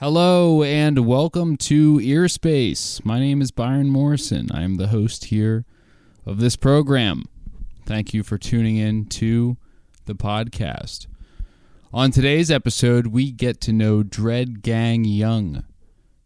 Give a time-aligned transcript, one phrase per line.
[0.00, 3.04] Hello and welcome to Earspace.
[3.04, 4.50] My name is Byron Morrison.
[4.50, 5.64] I am the host here
[6.26, 7.26] of this program.
[7.86, 9.56] Thank you for tuning in to
[10.06, 11.06] the podcast.
[11.92, 15.62] On today's episode, we get to know Dread Gang Young.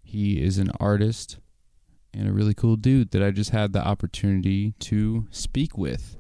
[0.03, 1.37] He is an artist
[2.15, 6.17] and a really cool dude that I just had the opportunity to speak with.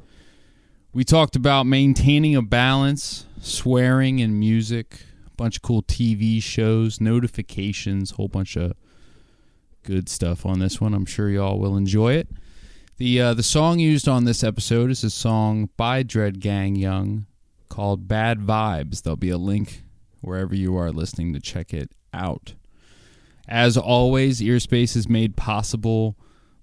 [0.92, 5.00] We talked about maintaining a balance, swearing in music,
[5.38, 8.74] bunch of cool TV shows, notifications, whole bunch of
[9.84, 10.92] good stuff on this one.
[10.92, 12.28] I'm sure y'all will enjoy it.
[12.98, 17.26] The uh, the song used on this episode is a song by Dread Gang Young
[17.68, 19.02] called Bad Vibes.
[19.02, 19.84] There'll be a link
[20.20, 22.54] wherever you are listening to check it out.
[23.46, 26.16] As always, Earspace is made possible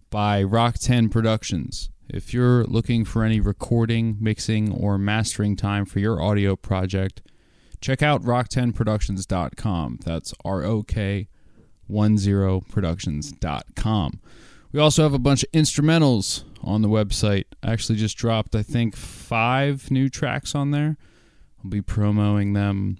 [0.09, 1.89] by Rock 10 Productions.
[2.09, 7.21] If you're looking for any recording, mixing, or mastering time for your audio project,
[7.85, 9.99] check out rock10productions.com.
[10.03, 11.27] That's R O K
[11.87, 14.19] 10productions.com.
[14.71, 17.43] We also have a bunch of instrumentals on the website.
[17.61, 20.97] I actually just dropped, I think, five new tracks on there.
[21.63, 22.97] I'll be promoting them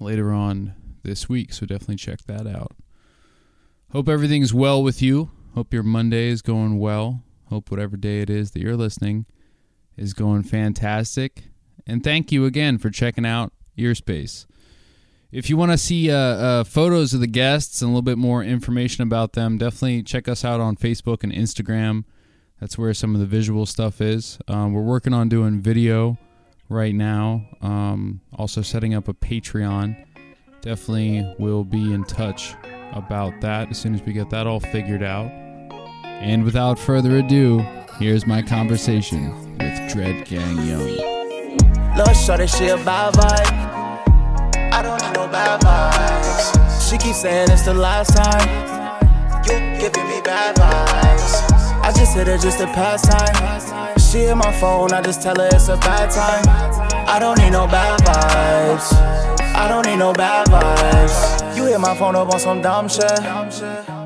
[0.00, 2.72] later on this week, so definitely check that out.
[3.92, 5.30] Hope everything's well with you.
[5.54, 7.22] Hope your Monday is going well.
[7.48, 9.26] Hope whatever day it is that you're listening
[9.96, 11.44] is going fantastic.
[11.86, 14.46] And thank you again for checking out Earspace.
[15.32, 18.18] If you want to see uh, uh, photos of the guests and a little bit
[18.18, 22.04] more information about them, definitely check us out on Facebook and Instagram.
[22.60, 24.38] That's where some of the visual stuff is.
[24.48, 26.18] Um, we're working on doing video
[26.68, 27.46] right now.
[27.62, 30.04] Um, also setting up a Patreon.
[30.62, 32.54] Definitely will be in touch
[32.92, 35.30] about that as soon as we get that all figured out.
[36.20, 37.60] And without further ado,
[37.98, 41.09] here's my conversation with Dread Gang Young.
[42.08, 44.72] Shorty, she a bad vibe.
[44.72, 46.90] I don't need no bad vibes.
[46.90, 48.48] She keeps saying it's the last time.
[49.44, 51.52] You giving me bad vibes.
[51.82, 53.98] I just hit her just to pass time.
[53.98, 56.44] She hit my phone, I just tell her it's a bad time.
[57.08, 58.92] I don't need no bad vibes.
[59.54, 61.56] I don't need no bad vibes.
[61.56, 63.20] You hit my phone up on some dumb shit.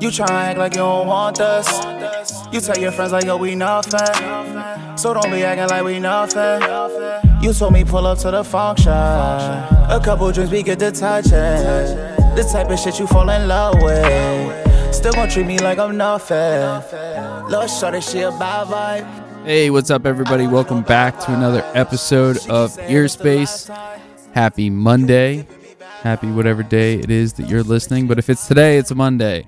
[0.01, 1.69] You try and act like you don't want us.
[2.51, 4.97] You tell your friends like yo we nothing.
[4.97, 6.61] So don't be acting like we nothing.
[7.45, 8.91] You told me pull up to the function.
[8.91, 11.31] A couple drinks we get to touch it.
[12.35, 14.95] The type of shit you fall in love with.
[14.95, 16.37] Still gon' treat me like I'm nothing.
[17.47, 19.45] Love shorty, she a bad vibe.
[19.45, 20.47] Hey, what's up, everybody?
[20.47, 23.69] Welcome back to another episode of Earspace.
[24.33, 25.45] Happy Monday.
[26.01, 28.07] Happy whatever day it is that you're listening.
[28.07, 29.47] But if it's today, it's a Monday.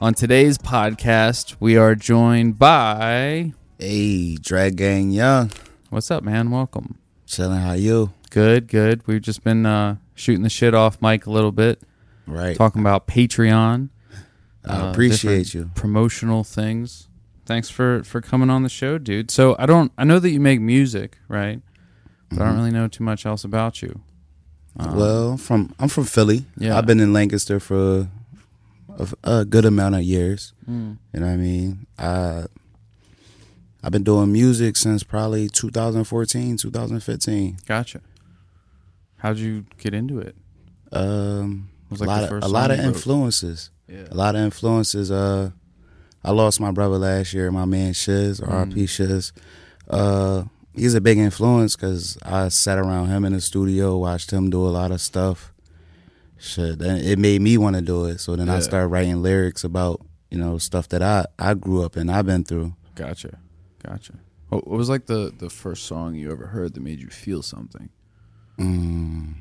[0.00, 3.54] On today's podcast, we are joined by.
[3.78, 5.50] Hey, Dread Gang Young.
[5.90, 6.50] What's up, man?
[6.50, 6.98] Welcome.
[7.26, 8.12] Chilling, how you?
[8.30, 9.06] Good, good.
[9.06, 11.82] We've just been uh, shooting the shit off Mike a little bit,
[12.26, 12.56] Right.
[12.56, 13.88] talking about Patreon.
[14.64, 15.70] I uh, appreciate you.
[15.74, 17.08] Promotional things.
[17.46, 19.30] Thanks for for coming on the show, dude.
[19.30, 19.90] So I don't.
[19.98, 21.60] I know that you make music, right?
[22.28, 22.42] But Mm-hmm.
[22.42, 24.02] I don't really know too much else about you.
[24.78, 26.44] Um, well, from I'm from Philly.
[26.56, 26.78] Yeah.
[26.78, 28.08] I've been in Lancaster for
[28.96, 30.52] a, a good amount of years.
[30.68, 31.86] mm, You know what I mean?
[31.98, 32.44] I
[33.82, 37.56] I've been doing music since probably 2014, 2015.
[37.66, 38.00] gotcha.
[39.16, 40.34] How'd you get into it?
[40.92, 43.70] Um, Was a lot of a lot of influences.
[43.88, 44.04] Yeah.
[44.10, 45.10] A lot of influences.
[45.10, 45.50] Uh,
[46.24, 47.50] I lost my brother last year.
[47.50, 48.50] My man Shiz, Mm.
[48.52, 48.86] R.P.
[48.86, 49.32] Shiz.
[49.88, 54.50] Uh, he's a big influence because I sat around him in the studio, watched him
[54.50, 55.52] do a lot of stuff.
[56.38, 58.20] Shit, it made me want to do it.
[58.20, 58.56] So then Yeah.
[58.56, 62.26] I started writing lyrics about you know stuff that I I grew up and I've
[62.26, 62.74] been through.
[62.94, 63.38] Gotcha.
[63.86, 64.14] Gotcha.
[64.48, 67.88] What, was like the the first song you ever heard that made you feel something?
[68.58, 69.34] Mm,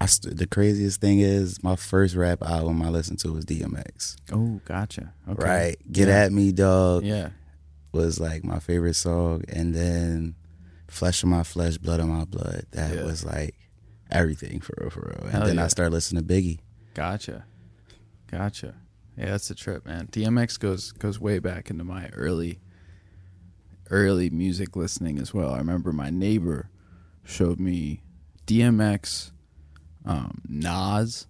[0.00, 4.16] I st- the craziest thing is my first rap album I listened to was DMX.
[4.32, 5.12] Oh, gotcha.
[5.28, 5.44] Okay.
[5.44, 6.14] Right, get Yeah.
[6.24, 7.04] at me, dog.
[7.04, 7.30] Yeah.
[7.92, 10.34] was like my favorite song, and then
[10.88, 13.04] "Flesh of My Flesh, Blood of My Blood." That Yeah.
[13.04, 13.54] was like
[14.10, 15.24] everything for real, for real.
[15.24, 15.64] And Hell then yeah.
[15.64, 16.60] I started listening to Biggie.
[16.94, 17.44] Gotcha.
[18.30, 18.74] Gotcha.
[19.18, 20.06] Yeah, that's the trip, man.
[20.10, 22.60] DMX goes goes way back into my early
[23.92, 25.52] early music listening as well.
[25.54, 26.68] I remember my neighbor
[27.24, 28.02] showed me
[28.46, 29.30] DMX,
[30.04, 31.26] um, Nas,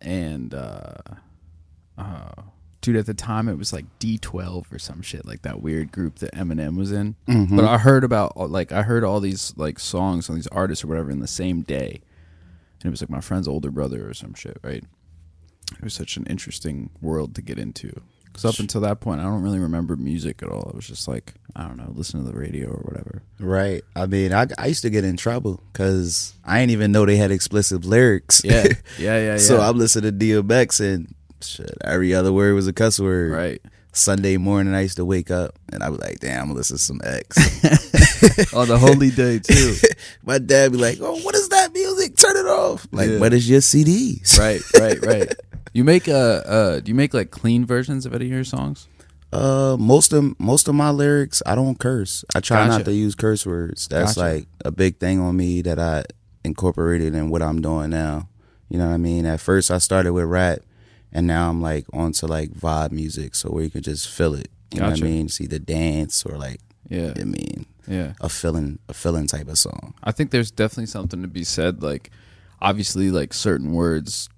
[0.00, 0.94] and uh,
[1.98, 2.42] uh,
[2.80, 2.96] dude.
[2.96, 6.32] At the time, it was like D12 or some shit, like that weird group that
[6.34, 7.16] Eminem was in.
[7.26, 7.56] Mhm.
[7.56, 10.88] But I heard about like I heard all these like songs on these artists or
[10.88, 12.00] whatever in the same day,
[12.80, 14.84] and it was like my friend's older brother or some shit, right?
[15.72, 18.02] It was such an interesting world to get into.
[18.36, 20.68] Because up until that point, I don't really remember music at all.
[20.68, 23.22] It was just like I don't know, listen to the radio or whatever.
[23.40, 23.82] Right.
[23.94, 27.16] I mean, I, I used to get in trouble because I didn't even know they
[27.16, 28.42] had explicit lyrics.
[28.44, 29.18] Yeah, yeah, yeah.
[29.18, 29.36] yeah.
[29.38, 33.32] so I'm listening to DMX and shit, every other word was a cuss word.
[33.32, 33.62] right.
[33.92, 36.76] Sunday morning, I used to wake up and I was like, damn, I'm gonna listen
[36.76, 38.52] to some X.
[38.52, 39.74] On oh, the holy day too.
[40.22, 42.14] My dad be like, oh, what is that music?
[42.16, 42.86] Turn it off.
[42.92, 43.18] Like, Yeah.
[43.20, 44.38] what is your CDs?
[44.38, 45.34] right, right, right.
[45.72, 46.12] You make uh
[46.46, 48.88] uh do you make like clean versions of any of your songs?
[49.32, 52.24] Uh, most of most of my lyrics, I don't curse.
[52.34, 52.78] I try Gotcha.
[52.78, 53.88] not to use curse words.
[53.88, 54.20] That's Gotcha.
[54.20, 56.04] like a big thing on me that I
[56.44, 58.28] incorporated in what I'm doing now.
[58.68, 59.26] You know what I mean?
[59.26, 60.60] At first, I started with rap,
[61.12, 64.48] and now I'm like onto like vibe music, so where you can just feel it.
[64.72, 65.28] You know what I mean?
[65.28, 67.12] See the dance or like, Yeah.
[67.20, 68.12] I mean, Yeah.
[68.20, 69.94] a feeling, a feeling type of song.
[70.02, 71.82] I think there's definitely something to be said.
[71.82, 72.10] Like,
[72.62, 74.28] obviously, like certain words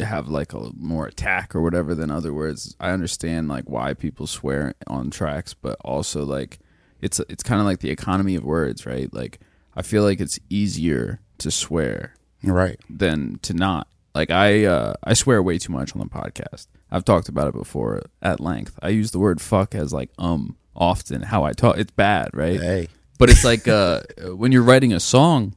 [0.00, 2.76] have like a more attack or whatever than other words.
[2.80, 6.58] I understand like why people swear on tracks, but also like
[7.00, 9.12] it's it's kind of like the economy of words, right?
[9.12, 9.40] Like,
[9.74, 12.78] I feel like it's easier to swear Right.
[12.88, 13.88] than to not.
[14.14, 16.66] Like I uh, I swear way too much on the podcast.
[16.90, 18.78] I've talked about it before at length.
[18.80, 21.76] I use the word fuck as like um often how I talk.
[21.78, 22.60] It's bad, right?
[22.60, 22.88] Hey,
[23.18, 24.02] But it's like uh,
[24.34, 25.54] when you're writing a song,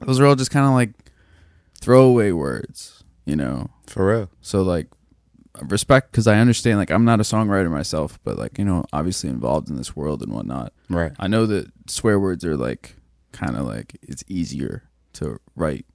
[0.00, 0.90] those are all just kind of like
[1.80, 3.70] throwaway words, you know.
[3.86, 4.30] for real.
[4.40, 4.88] So like
[5.62, 9.30] respect because I understand like I'm not a songwriter myself, but like you know obviously
[9.30, 10.72] involved in this world and whatnot.
[10.90, 11.12] Right.
[11.18, 12.96] I know that swear words are like
[13.32, 14.84] kind of like it's easier
[15.14, 15.86] to write.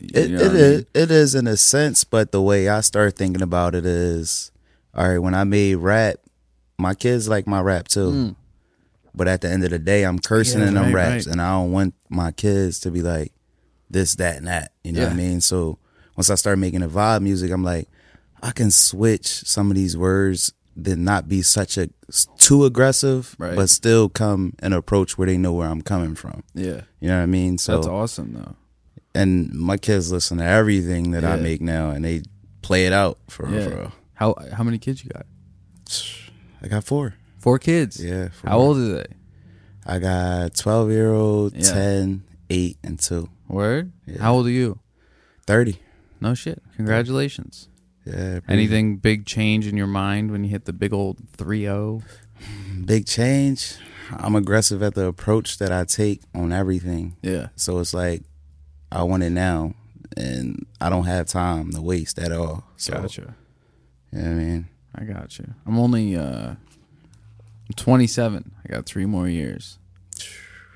[0.00, 0.86] It, it is mean?
[0.94, 4.52] it is in a sense, but the way I start thinking about it is,
[4.94, 5.18] all right.
[5.18, 6.16] When I made rap,
[6.78, 8.36] my kids like my rap too, Mm.
[9.14, 11.32] but at the end of the day, I'm cursing Yeah, in them right, raps, right.
[11.32, 13.32] and I don't want my kids to be like
[13.90, 14.72] this, that, and that.
[14.84, 15.40] You know what I mean?
[15.40, 15.78] So
[16.18, 17.88] once I start making the vibe music, I'm like,
[18.42, 21.88] I can switch some of these words, then not be such a
[22.38, 23.54] too aggressive, Right.
[23.54, 26.42] but still come and approach where they know where I'm coming from.
[26.54, 27.58] Yeah, You know what I mean?
[27.58, 28.56] So that's awesome though.
[29.14, 32.22] and my kids listen to everything that I make now, and they
[32.62, 33.68] play it out for real, Yeah.
[33.74, 33.92] real.
[34.14, 35.26] How how many kids you got?
[36.62, 37.14] I got four.
[37.38, 38.02] Four kids.
[38.02, 38.28] Yeah.
[38.30, 38.50] Four.
[38.50, 39.06] How old are they?
[39.86, 41.72] I got twelve year old, Yeah.
[41.72, 43.28] ten, eight, and two.
[43.48, 43.92] Word.
[44.06, 44.20] Yeah.
[44.20, 44.78] How old are you?
[45.46, 45.78] Thirty.
[46.20, 46.62] No shit.
[46.76, 47.68] Congratulations.
[48.04, 48.40] Yeah.
[48.40, 51.42] pretty Anything big change in your mind when you hit the big old oh?
[51.44, 52.02] 3-0?
[52.84, 53.76] big change?
[54.10, 57.16] I'm aggressive at the approach that I take on everything.
[57.22, 57.48] Yeah.
[57.56, 58.22] So it's like
[58.90, 59.74] I want it now,
[60.16, 62.64] and I don't have time to waste at all.
[62.76, 63.34] So Gotcha.
[64.12, 64.68] you know what I mean.
[64.94, 65.54] I got you.
[65.66, 68.52] I'm only uh I'm 27.
[68.64, 69.78] I got 3 more years.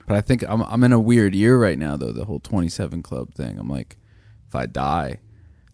[0.07, 3.03] But I think I'm I'm in a weird year right now though, the whole 27
[3.03, 3.59] club thing.
[3.59, 3.97] I'm like
[4.49, 5.21] if I die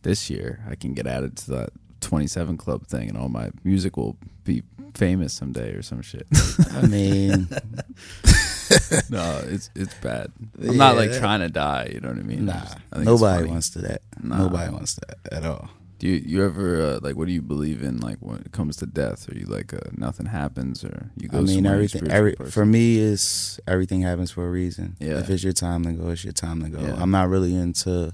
[0.03, 3.97] this year, I can get added to that 27 club thing and all my music
[3.97, 4.63] will be
[4.95, 6.27] famous someday or some shit.
[6.73, 7.49] I mean,
[9.11, 10.33] no, it's it's bad.
[10.63, 11.19] I'm not like Yeah.
[11.19, 12.49] trying to die, you know what I mean?
[12.49, 14.03] I nah, I nobody wants to that.
[14.23, 14.39] Nah.
[14.39, 15.71] Nobody wants that at all.
[15.99, 18.77] Do you you ever uh, like what do you believe in like when it comes
[18.77, 19.29] to death?
[19.29, 21.39] Are you like uh, nothing happens or you go?
[21.39, 22.09] I mean, everything.
[22.11, 22.53] Every person?
[22.53, 24.97] for me is everything happens for a reason.
[25.01, 25.19] Yeah.
[25.19, 26.81] If it's your time to go, it's your time to go.
[26.81, 26.95] Yeah.
[27.03, 28.13] I'm not really into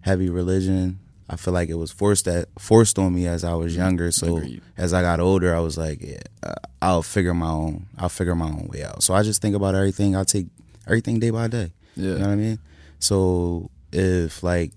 [0.00, 0.98] heavy religion.
[1.32, 4.10] I feel like it was forced that forced on me as I was younger.
[4.10, 4.62] So Agreed.
[4.76, 7.86] as I got older, I was like, yeah, uh, I'll figure my own.
[7.96, 9.04] I'll figure my own way out.
[9.04, 10.16] So I just think about everything.
[10.16, 10.48] I take
[10.86, 11.72] everything day by day.
[11.94, 12.14] Yeah.
[12.14, 12.58] You know what I mean?
[12.98, 14.72] So if like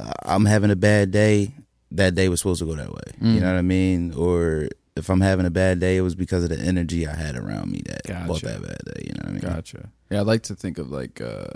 [0.00, 1.52] uh, I'm having a bad day,
[1.90, 3.12] that day was supposed to go that way.
[3.20, 3.34] Mm.
[3.34, 4.14] You know what I mean?
[4.14, 7.36] Or if I'm having a bad day, it was because of the energy I had
[7.36, 8.46] around me that Gotcha.
[8.46, 9.02] that bad day.
[9.06, 9.40] You know what I mean?
[9.40, 9.90] Gotcha.
[10.10, 11.46] Yeah, I like to think of like uh,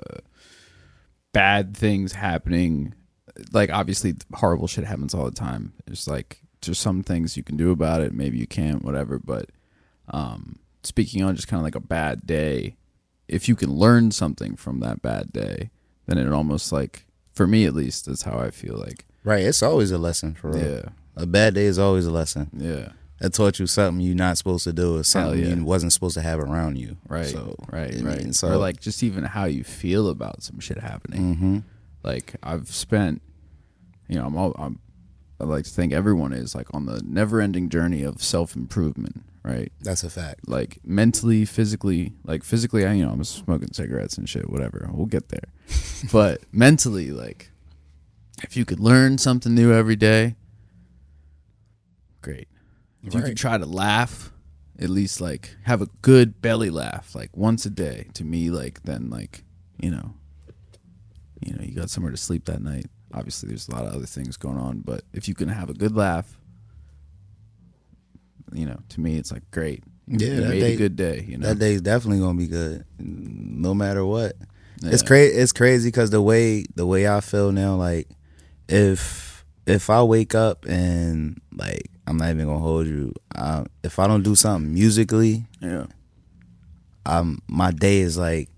[1.33, 2.95] bad things happening.
[3.53, 5.73] Like obviously, horrible shit happens all the time.
[5.87, 8.13] It's like there's some things you can do about it.
[8.13, 9.19] Maybe you can't, whatever.
[9.19, 9.51] But
[10.09, 12.77] um, speaking on just kind of like a bad day,
[13.29, 15.71] if you can learn something from that bad day,
[16.07, 19.05] then it almost like for me at least that's how I feel like.
[19.25, 19.45] Right.
[19.45, 20.67] It's always a lesson for real.
[20.67, 20.83] Yeah,
[21.17, 22.51] A bad day is always a lesson.
[22.57, 22.91] yeah,
[23.21, 25.55] That taught you something you're not supposed to do or something yeah.
[25.55, 26.97] you wasn't supposed to have around you.
[27.09, 28.19] right, So, right, I right.
[28.19, 31.35] mean, so or like just even how you feel about some shit happening.
[31.35, 31.59] hmm
[32.05, 33.21] like I've spent,
[34.09, 34.81] you know, I'm, all, I'm
[35.41, 39.73] I like to think everyone is like on the never-ending journey of self-improvement, right?
[39.81, 40.49] that's a fact.
[40.49, 44.89] Like mentally, physically, like physically, I you know I'm smoking cigarettes and shit, whatever.
[44.93, 45.53] We'll get there,
[46.13, 47.51] but mentally, like
[48.43, 50.35] if you could learn something new every day,
[52.21, 52.49] great.
[53.05, 54.33] If you could try to laugh,
[54.81, 58.09] at least like have a good belly laugh, like once a day.
[58.15, 59.45] To me, like then like
[59.79, 60.15] you know,
[61.41, 62.87] you know, you got somewhere to sleep that night.
[63.15, 65.75] Obviously, there's a lot of other things going on, but if you can have a
[65.75, 66.39] good laugh,
[68.53, 69.83] you know, to me, it's like great.
[70.07, 71.25] Yeah, you that made day- a good day.
[71.29, 74.37] You know, That day's definitely gonna be good, no matter what.
[74.83, 75.37] It's crazy.
[75.37, 78.09] It's crazy because the way the way I feel now, like
[78.69, 83.13] if if I wake up and like I'm not even gonna hold you.
[83.35, 85.87] Uh, if I don't do something musically, Yeah,
[87.05, 88.49] um, my day is like,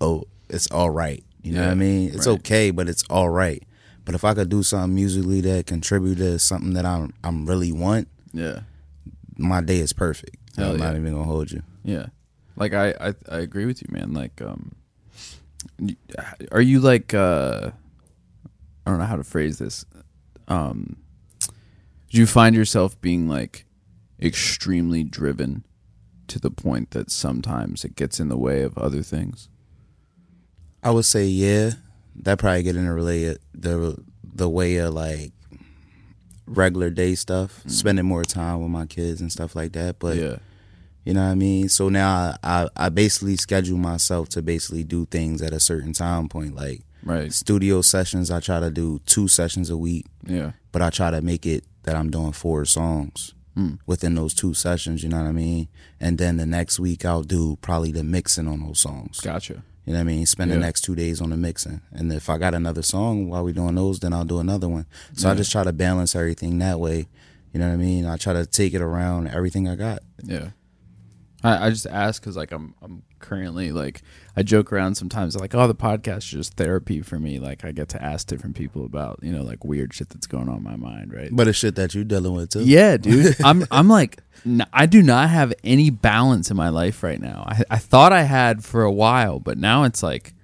[0.00, 1.24] oh, it's all right.
[1.48, 2.08] You know what I mean?
[2.08, 2.34] It's right.
[2.34, 3.62] okay, but it's all right.
[4.04, 7.72] But if I could do something musically that contribute to something that I'm I'm really
[7.72, 8.60] want, yeah,
[9.36, 10.36] my day is perfect.
[10.56, 11.62] Hell I'm not even gonna hold you.
[11.84, 12.06] yeah.
[12.56, 14.12] Like I, I, I agree with you, man.
[14.12, 14.74] Like, um,
[16.50, 17.70] are you like, uh,
[18.84, 19.84] I don't know how to phrase this.
[20.48, 20.96] Um,
[22.10, 23.64] do you find yourself being like
[24.20, 25.64] extremely driven
[26.26, 29.48] to the point that sometimes it gets in the way of other things?
[30.82, 31.70] I would say yeah.
[32.22, 35.32] That probably get in the relay the the way of like
[36.46, 39.98] regular day stuff, spending more time with my kids and stuff like that.
[39.98, 40.36] But yeah,
[41.04, 41.68] you know what I mean.
[41.68, 45.92] So now I, I I basically schedule myself to basically do things at a certain
[45.92, 46.54] time point.
[46.56, 47.32] Like right.
[47.32, 51.20] studio sessions, I try to do two sessions a week, Yeah, but I try to
[51.22, 53.78] make it that I'm doing four songs Mm.
[53.86, 55.02] within those two sessions.
[55.02, 55.66] You know what I mean.
[55.98, 59.20] And then the next week I'll do probably the mixing on those songs.
[59.20, 59.64] gotcha.
[59.88, 60.26] You know what I mean?
[60.26, 60.56] Spend Yeah.
[60.58, 61.80] the next two days on the mixing.
[61.92, 64.84] And if I got another song while we're doing those, then I'll do another one.
[65.14, 67.08] So I just try to balance everything that way.
[67.54, 68.04] You know what I mean?
[68.04, 70.00] I try to take it around everything I got.
[70.22, 70.50] Yeah.
[71.42, 74.02] I, I just ask because like I'm I'm currently like
[74.36, 77.38] I joke around sometimes like oh the podcast is just therapy for me.
[77.38, 80.48] Like I get to ask different people about you know like weird shit that's going
[80.48, 81.28] on in my mind right?
[81.32, 82.64] But it's shit that you're dealing with too.
[82.64, 83.36] yeah dude.
[83.44, 87.44] I'm I'm like n- I do not have any balance in my life right now.
[87.46, 90.34] I I thought I had for a while but now it's like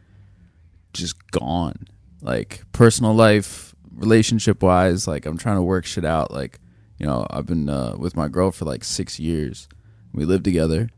[0.93, 1.87] just gone.
[2.23, 6.31] Like personal life relationship wise like I'm trying to work shit out.
[6.31, 6.59] Like
[6.99, 9.69] you know I've been uh, with my girl for like six years.
[10.13, 10.91] We live together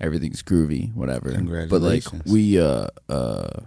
[0.00, 1.30] everything's groovy whatever.
[1.66, 3.60] But like we uh uh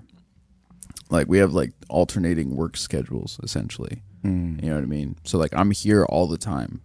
[1.09, 4.01] like we have like alternating work schedules essentially.
[4.23, 4.61] Mm.
[4.63, 5.15] you know what i mean?
[5.23, 6.81] So like i'm here all the time.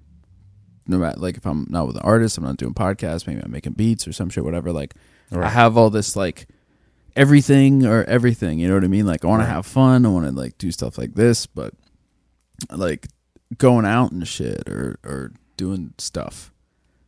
[0.87, 3.51] No matter like if i'm not with an artist i'm not doing podcasts maybe i'm
[3.51, 4.95] making beats or some shit whatever like
[5.33, 6.47] i have all this like
[7.17, 9.05] everything or everything you know what i mean?
[9.07, 9.47] Like i want Right.
[9.47, 11.75] to have fun i want to like do stuff like this but
[12.71, 13.09] like
[13.59, 16.53] going out and shit or or doing stuff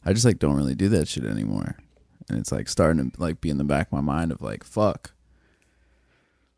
[0.05, 1.77] i just like don't really do that shit anymore
[2.29, 4.65] and it's like starting to like be in the back of my mind of like
[4.65, 5.13] fuck.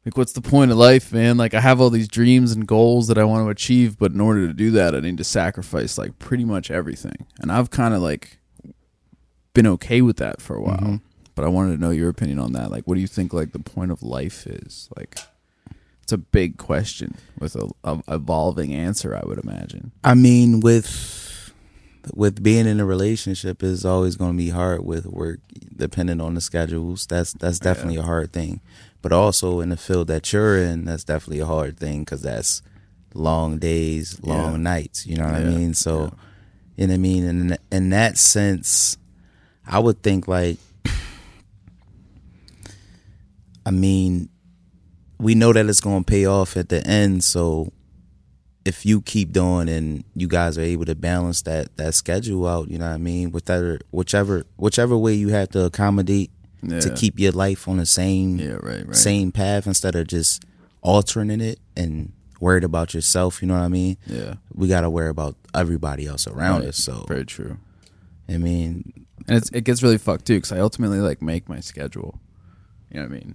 [0.04, 1.36] Like what's the point of life man?
[1.36, 4.20] Like i have all these dreams and goals that i want to achieve but in
[4.20, 7.26] order to do that i need to sacrifice like pretty much everything.
[7.40, 8.38] And i've kind of like
[9.54, 10.78] been okay with that for a while.
[10.78, 11.00] Mhm.
[11.34, 12.70] but i wanted to know your opinion on that.
[12.70, 14.88] Like what do you think like the point of life is?
[14.96, 15.18] Like
[16.02, 19.92] it's a big question with a, a evolving answer i would imagine.
[20.02, 21.29] I mean, with
[22.14, 25.40] with being in a relationship is always going to be hard with work,
[25.76, 27.06] depending on the schedules.
[27.06, 28.60] That's that's definitely a hard thing.
[29.02, 32.62] But also in the field that you're in, that's definitely a hard thing because that's
[33.14, 34.56] long days, long Yeah.
[34.58, 35.06] nights.
[35.06, 35.74] You know what I mean?
[35.74, 36.10] So, yeah.
[36.76, 37.24] you know what I mean.
[37.24, 38.96] In in that sense,
[39.66, 40.58] I would think like,
[43.66, 44.28] I mean,
[45.18, 47.22] we know that it's going to pay off at the end.
[47.24, 47.72] So
[48.70, 52.68] if you keep doing and you guys are able to balance that that schedule out,
[52.70, 56.30] you know what I mean, whichever whichever whichever way you have to accommodate
[56.84, 60.44] to keep your life on the same yeah right right same path instead of just
[60.82, 63.96] altering it and worried about yourself, you know what I mean?
[64.06, 66.68] yeah We got to worry about everybody else around Right.
[66.68, 66.76] us.
[66.76, 67.56] So very true
[68.28, 68.72] I mean,
[69.26, 72.20] and it's it gets really fucked too because I ultimately like make my schedule.
[72.90, 73.34] You know what I mean?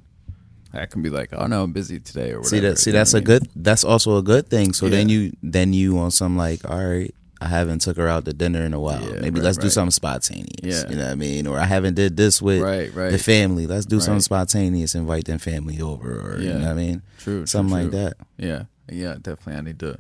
[0.78, 2.48] I can be like, oh no, I'm busy today or whatever.
[2.50, 3.26] see that see you know that's a I mean?
[3.26, 4.74] good that's also a good thing.
[4.74, 8.26] So then you then you on some like, all right, I haven't took her out
[8.26, 9.02] to dinner in a while.
[9.04, 10.48] Yeah, Maybe right, let's do something spontaneous.
[10.64, 10.90] Yeah.
[10.90, 11.48] You know what I mean?
[11.48, 13.12] Or I haven't did this with Right, right.
[13.12, 13.68] the family.
[13.68, 17.02] Let's do something spontaneous, invite them family over or you know what I mean?
[17.20, 18.00] True, true, Something like true.
[18.00, 18.14] that.
[18.38, 19.56] Yeah, yeah, definitely.
[19.56, 20.00] I need to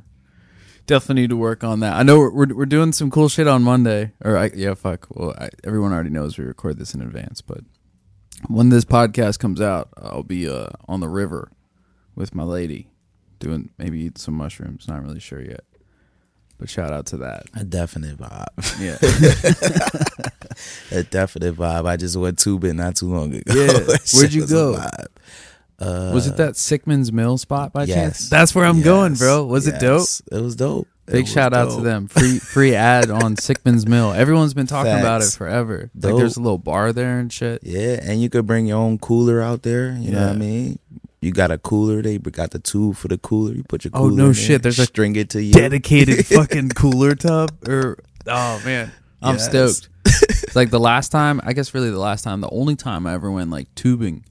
[0.88, 1.96] definitely need to work on that.
[1.96, 4.12] I know we're we're, we're doing some cool shit on Monday.
[4.24, 5.08] Or I, yeah, fuck.
[5.10, 7.60] Well, I, everyone already knows we record this in advance, but
[8.48, 11.51] when this podcast comes out, I'll be uh, on the river
[12.15, 12.88] with my lady,
[13.39, 14.88] doing maybe eat some mushrooms.
[14.88, 15.63] Not really sure yet,
[16.58, 17.46] but shout out to that.
[17.54, 18.46] A definite vibe.
[18.80, 18.98] Yeah,
[21.00, 21.88] a definite vibe.
[21.88, 23.54] I just went tubing not too long ago.
[23.54, 23.96] Yeah.
[24.13, 24.77] Where'd you go?
[25.79, 27.96] Uh, was it that Sickman's Mill spot by yes.
[27.96, 28.29] chance?
[28.29, 29.46] That's where I'm going, bro.
[29.46, 30.08] Was it dope?
[30.32, 30.88] It was dope.
[31.05, 32.08] Big shout out to them.
[32.08, 34.12] Free free ad on Sickman's Mill.
[34.12, 35.38] Everyone's been talking about it Facts.
[35.38, 35.91] forever.
[35.94, 37.62] Like there's a little bar there and shit.
[37.63, 39.94] Yeah, and you could bring your own cooler out there.
[39.94, 40.79] You know what I mean?
[41.22, 42.01] You got a cooler.
[42.01, 43.53] They got the tube for the cooler.
[43.53, 44.12] You put your cooler.
[44.12, 45.53] Oh, no shit, there, there's a string it to you.
[45.53, 48.91] Dedicated fucking cooler tub or oh man.
[49.22, 49.46] I'm Yes.
[49.46, 49.89] stoked.
[50.55, 53.29] Like the last time, I guess really the last time, the only time I ever
[53.29, 54.24] went like tubing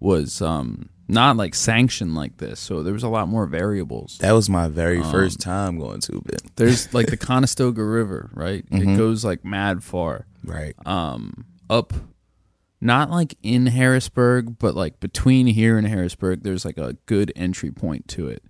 [0.00, 2.58] was um not like sanctioned like this.
[2.60, 4.18] So there was a lot more variables.
[4.18, 6.38] That was my very Um, first time going tubing.
[6.56, 8.64] There's like the Conestoga River, right?
[8.70, 8.90] Mm-hmm.
[8.90, 10.26] It goes like mad far.
[10.44, 10.74] Right.
[10.86, 11.92] Um up
[12.80, 17.70] not like in Harrisburg, but like between here and Harrisburg, there's like a good entry
[17.70, 18.42] point to it.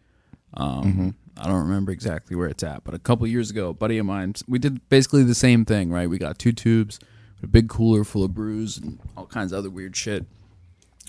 [0.55, 1.09] Um, Mm-hmm.
[1.39, 4.05] I don't remember exactly where it's at, but a couple years ago, a buddy of
[4.05, 6.11] mine, we did basically the same thing, right?
[6.11, 6.99] We got two tubes,
[7.43, 10.27] a big cooler full of brews and all kinds of other weird shit.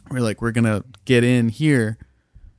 [0.09, 1.97] We're like, we're gonna get in here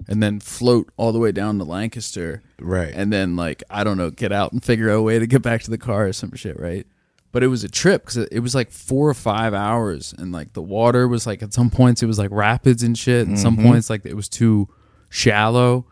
[0.08, 2.92] and then float all the way down to Lancaster, Right.
[2.94, 5.42] and then like I don't know, get out and figure out a way to get
[5.42, 6.86] back to the car or some shit, right?
[7.30, 10.52] But it was a trip because it was like four or five hours, and like
[10.52, 13.56] the water was like at some points it was like rapids and shit, and some
[13.56, 13.68] mm-hmm.
[13.68, 14.68] points like it was too
[15.08, 15.86] shallow,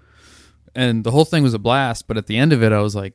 [0.74, 2.06] and the whole thing was a blast.
[2.06, 3.14] But at the end of it, I was like,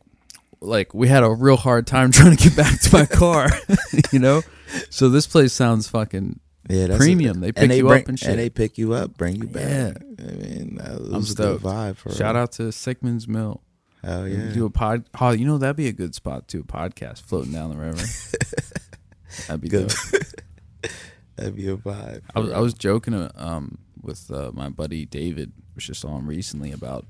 [0.60, 3.50] like we had a real hard time trying to get back to my car,
[4.12, 4.42] you know.
[4.90, 7.40] So this place sounds fucking yeah, that's premium.
[7.40, 8.38] They pick you bring, up and shit.
[8.38, 9.64] they pick you up, bring you back.
[9.64, 9.94] Yeah.
[10.20, 11.64] I mean, that was I'm a good stoked.
[11.64, 13.62] vibe for Shout out to Sickman's Mill.
[14.04, 14.52] Hell yeah.
[14.54, 15.06] Do a pod.
[15.20, 18.04] Oh, you know that'd be a good spot to a podcast floating down the river.
[19.48, 19.94] that'd be Good.
[21.36, 22.22] That'd be a vibe.
[22.34, 26.18] I was, I was joking uh, um, with uh, my buddy David, which I saw
[26.18, 27.06] him recently about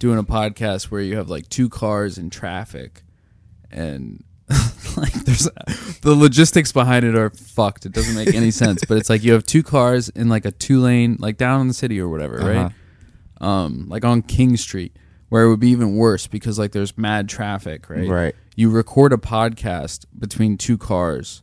[0.00, 3.04] doing a podcast where you have like two cars in traffic,
[3.70, 4.24] and
[4.96, 5.48] like there's
[6.02, 7.86] the logistics behind it are fucked.
[7.86, 8.84] It doesn't make any sense.
[8.84, 11.68] But it's like you have two cars in like a two lane, like down in
[11.68, 12.72] the city or whatever, right?
[13.40, 14.96] Um, like on King Street,
[15.28, 18.08] where it would be even worse because like there's mad traffic, right?
[18.08, 18.34] Right.
[18.54, 21.42] You record a podcast between two cars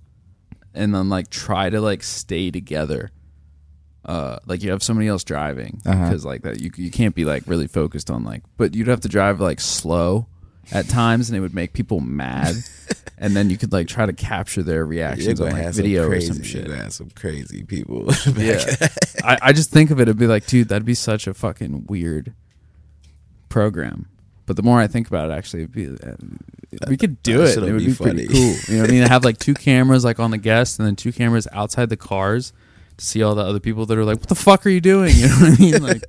[0.74, 3.10] and then like try to like stay together.
[4.06, 6.04] Uh, like you have somebody else driving Uh-huh.
[6.06, 9.02] because like that you you can't be like really focused on like, but you'd have
[9.02, 10.28] to drive like slow
[10.72, 12.56] at times, and it would make people mad.
[13.18, 16.08] and then you could like try to capture their You're reactions on like video some
[16.08, 16.68] or crazy, some You're shit.
[16.70, 18.10] have some crazy people.
[18.36, 18.64] Yeah,
[19.24, 21.88] I, I just think of it, it'd be like, dude, that'd be such a fucking
[21.88, 22.34] weird
[23.50, 24.08] program.
[24.46, 26.16] But the more I think about it, actually, it'd be, uh,
[26.88, 27.58] we could do it.
[27.58, 28.28] It would be be, pretty funny.
[28.28, 28.56] cool.
[28.68, 29.04] You know what I mean?
[29.08, 32.52] Have like two cameras like on the guests, and then two cameras outside the cars
[32.98, 35.14] to see all the other people that are like, "What the fuck are you doing?"
[35.16, 35.84] You know what I mean?
[35.84, 36.04] Like,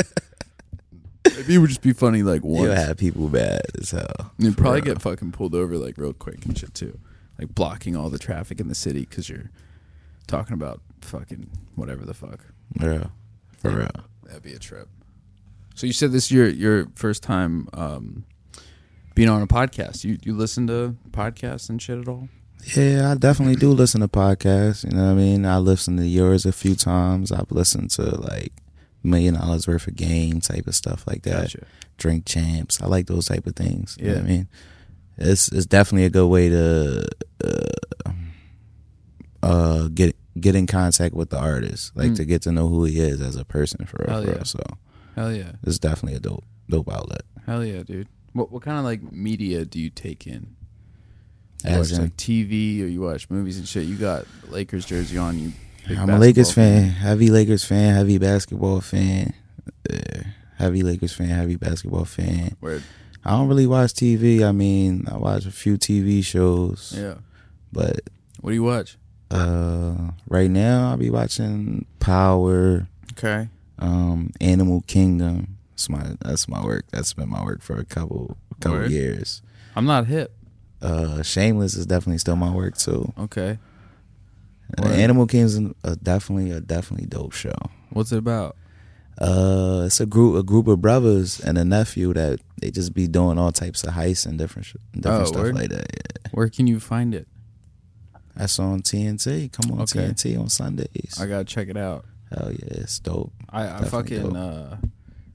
[1.24, 2.64] maybe it would just be funny like once.
[2.64, 4.32] You'll have people bad as hell.
[4.38, 4.94] You'd probably real.
[4.94, 6.98] get fucking pulled over like real quick and shit too,
[7.38, 9.50] like blocking all the traffic in the city because you're
[10.26, 12.40] talking about fucking whatever the fuck.
[12.80, 13.04] Yeah.
[13.58, 13.90] For real.
[14.24, 14.88] That'd be a trip.
[15.74, 18.24] So you said this is your your first time um,
[19.14, 20.04] being on a podcast.
[20.04, 22.28] You you listen to podcasts and shit at all?
[22.76, 24.84] Yeah, I definitely do listen to podcasts.
[24.84, 25.46] You know what I mean?
[25.46, 27.32] I listened to yours a few times.
[27.32, 28.52] I've listened to like
[29.02, 31.42] million dollars worth of game type of stuff like that.
[31.44, 31.66] Gotcha.
[31.98, 32.80] Drink champs.
[32.82, 33.96] I like those type of things.
[34.00, 34.48] You know I mean?
[35.18, 37.06] It's it's definitely a good way to
[37.44, 38.10] uh,
[39.42, 42.16] uh get get in contact with the artist, like Mm.
[42.16, 44.24] to get to know who he is as a person for real.
[44.26, 44.42] Yeah.
[44.44, 44.60] So
[45.16, 47.22] Hell yeah, it's definitely a dope dope outlet.
[47.46, 48.08] hell yeah, dude.
[48.32, 50.56] What what kind of like media do you take in?
[51.64, 53.84] You As watch in- like TV or you watch movies and shit.
[53.86, 55.38] You got Lakers jersey on.
[55.38, 55.52] You.
[55.88, 59.34] Big I'm a Lakers basketball fan, heavy Lakers fan, heavy basketball fan,
[59.92, 60.20] uh,
[60.58, 62.56] heavy Lakers fan, heavy basketball fan.
[62.60, 62.82] Word.
[63.24, 64.42] I don't really watch TV.
[64.42, 67.14] I mean, I watch a few TV shows, Yeah.
[67.72, 68.00] but
[68.40, 68.96] What do you watch?
[69.30, 73.48] uh, right now I'll be watching Power, Okay.
[73.78, 75.56] um, Animal Kingdom.
[75.72, 76.84] That's my that's my work.
[76.92, 78.90] That's been my work for a couple couple Word.
[78.90, 79.40] years.
[79.76, 80.34] I'm not hip.
[80.82, 83.12] Uh, Shameless is definitely still my work too.
[83.18, 83.58] Okay.
[84.78, 84.92] Word.
[84.92, 87.54] Animal Kingdom is a, definitely a definitely dope show.
[87.90, 88.56] What's it about?
[89.20, 93.06] Uh, it's a group a group of brothers and a nephew that they just be
[93.06, 95.54] doing all types of heists and different sh- different Oh, stuff word?
[95.56, 95.86] like that.
[95.92, 96.28] Yeah.
[96.32, 97.28] Where can you find it?
[98.36, 99.52] That's on TNT.
[99.52, 100.08] Come on Okay.
[100.08, 101.18] TNT on Sundays.
[101.20, 102.06] I gotta check it out.
[102.30, 103.32] Hell yeah, it's dope.
[103.50, 104.78] I, I fucking uh,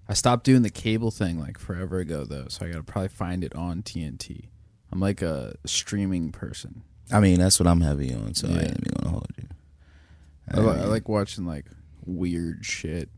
[0.08, 3.44] I stopped doing the cable thing like forever ago though, so I gotta probably find
[3.44, 4.46] it on TNT.
[4.92, 6.84] I'm like a streaming person.
[7.12, 8.58] I mean, that's what I'm heavy on, so I Yeah.
[8.62, 9.48] ain't even gonna hold you.
[10.52, 11.66] I, li- I mean, like watching like
[12.06, 13.10] weird shit.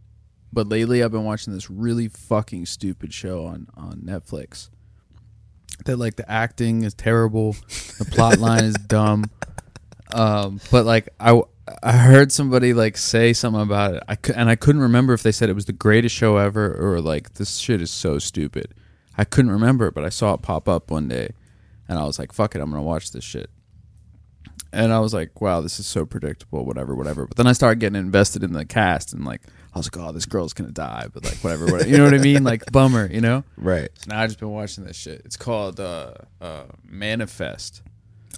[0.54, 4.70] But lately I've been watching this really fucking stupid show on on Netflix.
[5.86, 7.54] That like the acting is terrible,
[8.00, 9.26] the plot line is dumb.
[10.14, 11.42] Um, but like I
[11.84, 14.04] I heard somebody like say something about it.
[14.08, 16.74] I cou- and I couldn't remember if they said it was the greatest show ever
[16.80, 18.74] or like this shit is so stupid.
[19.18, 21.32] I couldn't remember, but I saw it pop up one day,
[21.90, 23.50] and I was like, "Fuck it, I'm gonna watch this shit."
[24.74, 27.26] And I was like, "Wow, this is so predictable." Whatever, whatever.
[27.26, 29.42] But then I started getting invested in the cast, and like
[29.74, 31.90] I was like, "Oh, this girl's gonna die," but like whatever, whatever.
[31.90, 32.44] You know what I mean?
[32.44, 33.44] Like bummer, you know.
[33.58, 33.90] right.
[33.96, 35.22] So now I just been watching this shit.
[35.26, 37.82] It's called uh, uh, Manifest.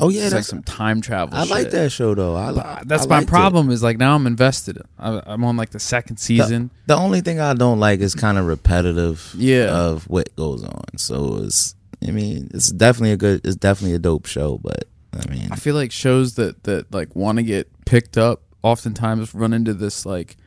[0.02, 1.38] Oh yeah, it's like some time travel.
[1.38, 2.36] I like that show though.
[2.36, 3.70] I, li- That's I my problem.
[3.70, 4.78] Is like now I'm invested.
[4.98, 6.72] I, I'm on like the second season.
[6.86, 9.34] The only thing I don't like is kind of repetitive.
[9.36, 9.76] Yeah.
[9.76, 10.98] Of what goes on.
[10.98, 11.76] So it's.
[12.08, 13.42] I mean, it's definitely a good.
[13.46, 14.58] It's definitely a dope show.
[14.60, 18.44] But I mean, I feel like shows that that like want to get picked up
[18.62, 20.38] oftentimes run into this like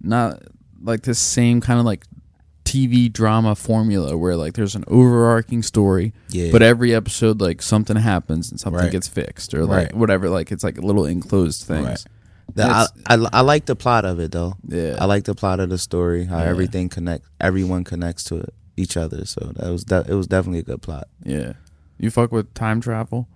[0.00, 0.42] not
[0.82, 2.04] like this same kind of like
[2.64, 6.50] TV drama formula where like there's an overarching story, Yeah.
[6.52, 8.90] but every episode like something happens and something Right.
[8.92, 9.96] gets fixed or like Right.
[9.96, 10.28] whatever.
[10.28, 11.86] Like it's like little enclosed things.
[11.86, 12.04] Right.
[12.54, 14.54] the, I, I I like the plot of it though.
[14.68, 14.96] Yeah.
[15.00, 16.24] I like the plot of the story.
[16.26, 16.44] How Yeah.
[16.50, 17.24] everything connect.
[17.40, 19.24] Everyone connects to it, each other.
[19.26, 21.08] So that was de- it was definitely a good plot.
[21.24, 21.54] Yeah,
[21.98, 23.28] you fuck with time travel.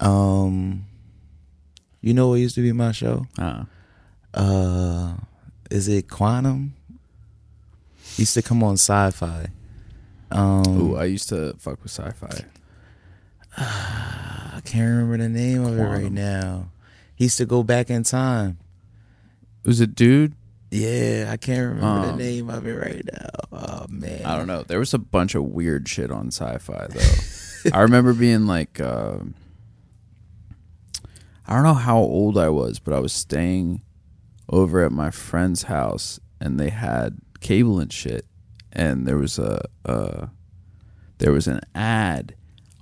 [0.00, 0.86] Um,
[2.00, 3.26] you know what used to be my show?
[3.38, 3.64] Uh,
[4.32, 5.14] Uh,
[5.70, 6.74] is it Quantum?
[8.16, 9.46] Used to come on Sci-Fi.
[10.30, 12.44] Um, ooh, I used to fuck with sci-fi.
[13.56, 16.70] I can't remember the name of it right now.
[17.16, 18.58] He used to go back in time.
[19.64, 20.34] Was it dude?
[20.70, 23.28] Yeah, I can't remember the Um, name of it right now.
[23.52, 24.62] Oh man, I don't know.
[24.62, 27.70] There was a bunch of weird shit on sci-fi though.
[27.76, 29.18] I remember being like, uh,
[31.50, 33.82] I don't know how old I was, but I was staying
[34.48, 38.24] over at my friend's house, and they had cable and shit,
[38.72, 40.26] and there was a, uh,
[41.18, 42.34] there was an ad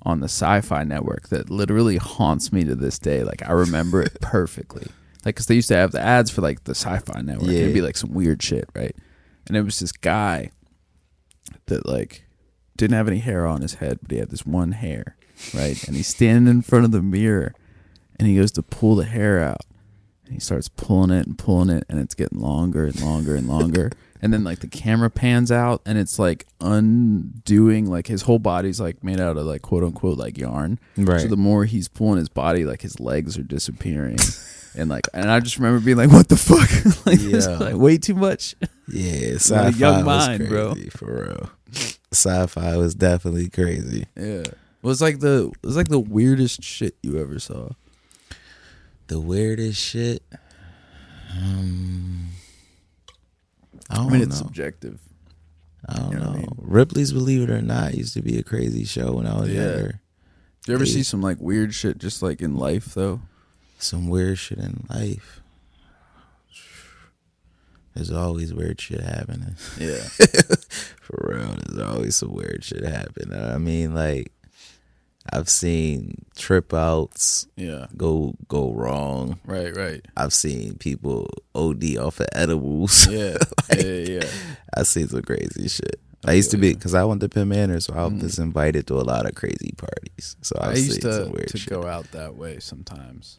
[0.03, 3.23] on the Sci-Fi Network that literally haunts me to this day.
[3.23, 4.87] Like I remember it perfectly.
[5.25, 7.51] Like, cause they used to have the ads for like the Sci-Fi Network.
[7.51, 7.61] Yeah.
[7.61, 8.95] It'd be like some weird shit, right?
[9.47, 10.51] And it was this guy
[11.67, 12.25] that like
[12.77, 15.17] didn't have any hair on his head, but he had this one hair,
[15.55, 15.83] right?
[15.87, 17.55] And he's standing in front of the mirror,
[18.19, 19.63] and he goes to pull the hair out,
[20.25, 23.49] and he starts pulling it and pulling it, and it's getting longer and longer and
[23.49, 23.91] longer.
[24.21, 28.81] And then like the camera pans out, and it's like undoing like his whole body's
[28.81, 30.79] like made out of like quote unquote like yarn.
[30.97, 31.21] Right.
[31.21, 34.19] So the more he's pulling his body, like his legs are disappearing.
[34.77, 37.07] And like, and I just remember being like, "What the fuck?
[37.07, 37.59] like, this Yeah.
[37.59, 38.55] like way too much."
[38.89, 40.75] Yeah, sci-fi young was crazy, bro.
[40.91, 41.51] For real,
[42.13, 44.07] sci-fi was definitely crazy.
[44.17, 44.43] Yeah.
[44.43, 47.71] It was like the it was like the weirdest shit you ever saw.
[49.09, 50.23] The weirdest shit.
[51.37, 52.29] Um,
[53.91, 54.27] I I don't mean, know.
[54.29, 55.01] it's subjective.
[55.89, 56.31] I don't you know know.
[56.31, 56.49] I mean?
[56.59, 59.63] Ripley's Believe It or Not used to be a crazy show when I was Yeah.
[59.63, 60.01] younger.
[60.65, 60.93] Do you ever Yeah.
[60.95, 63.23] see some like weird shit just like in life though?
[63.79, 65.41] Some weird shit in life.
[67.95, 69.57] There's always weird shit happening.
[69.79, 69.97] Yeah.
[71.01, 73.37] For real, there's always some weird shit happening.
[73.37, 74.31] I mean, like,
[75.33, 77.87] I've seen trip outs Yeah.
[77.97, 79.39] go go wrong.
[79.45, 80.05] Right, right.
[80.17, 83.07] I've seen people OD off of edibles.
[83.07, 83.37] Yeah.
[83.71, 84.25] Like, yeah, yeah.
[84.75, 86.01] I've seen some crazy shit.
[86.25, 88.23] I used to be because I went to Penn Manor, so I Mm.
[88.23, 90.37] was invited to a lot of crazy parties.
[90.43, 91.69] So I've I used to, to shit.
[91.71, 93.39] go out that way sometimes.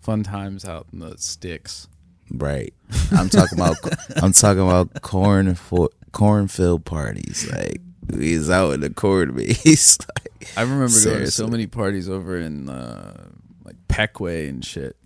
[0.00, 1.86] Fun times out in the sticks.
[2.30, 2.72] Right.
[3.12, 3.76] I'm talking about
[4.22, 7.48] I'm talking about corn for cornfield parties.
[7.52, 9.98] Like we was out in the corn maze.
[10.40, 13.28] like, I remember going to so many parties over in uh,
[13.64, 14.96] like Pequea and shit.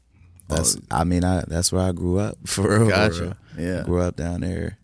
[0.48, 2.84] that's Oh, I mean I that's where I grew up for real.
[2.86, 3.36] for Gotcha.
[3.56, 3.66] real.
[3.66, 3.82] Yeah.
[3.84, 4.78] Grew up down there.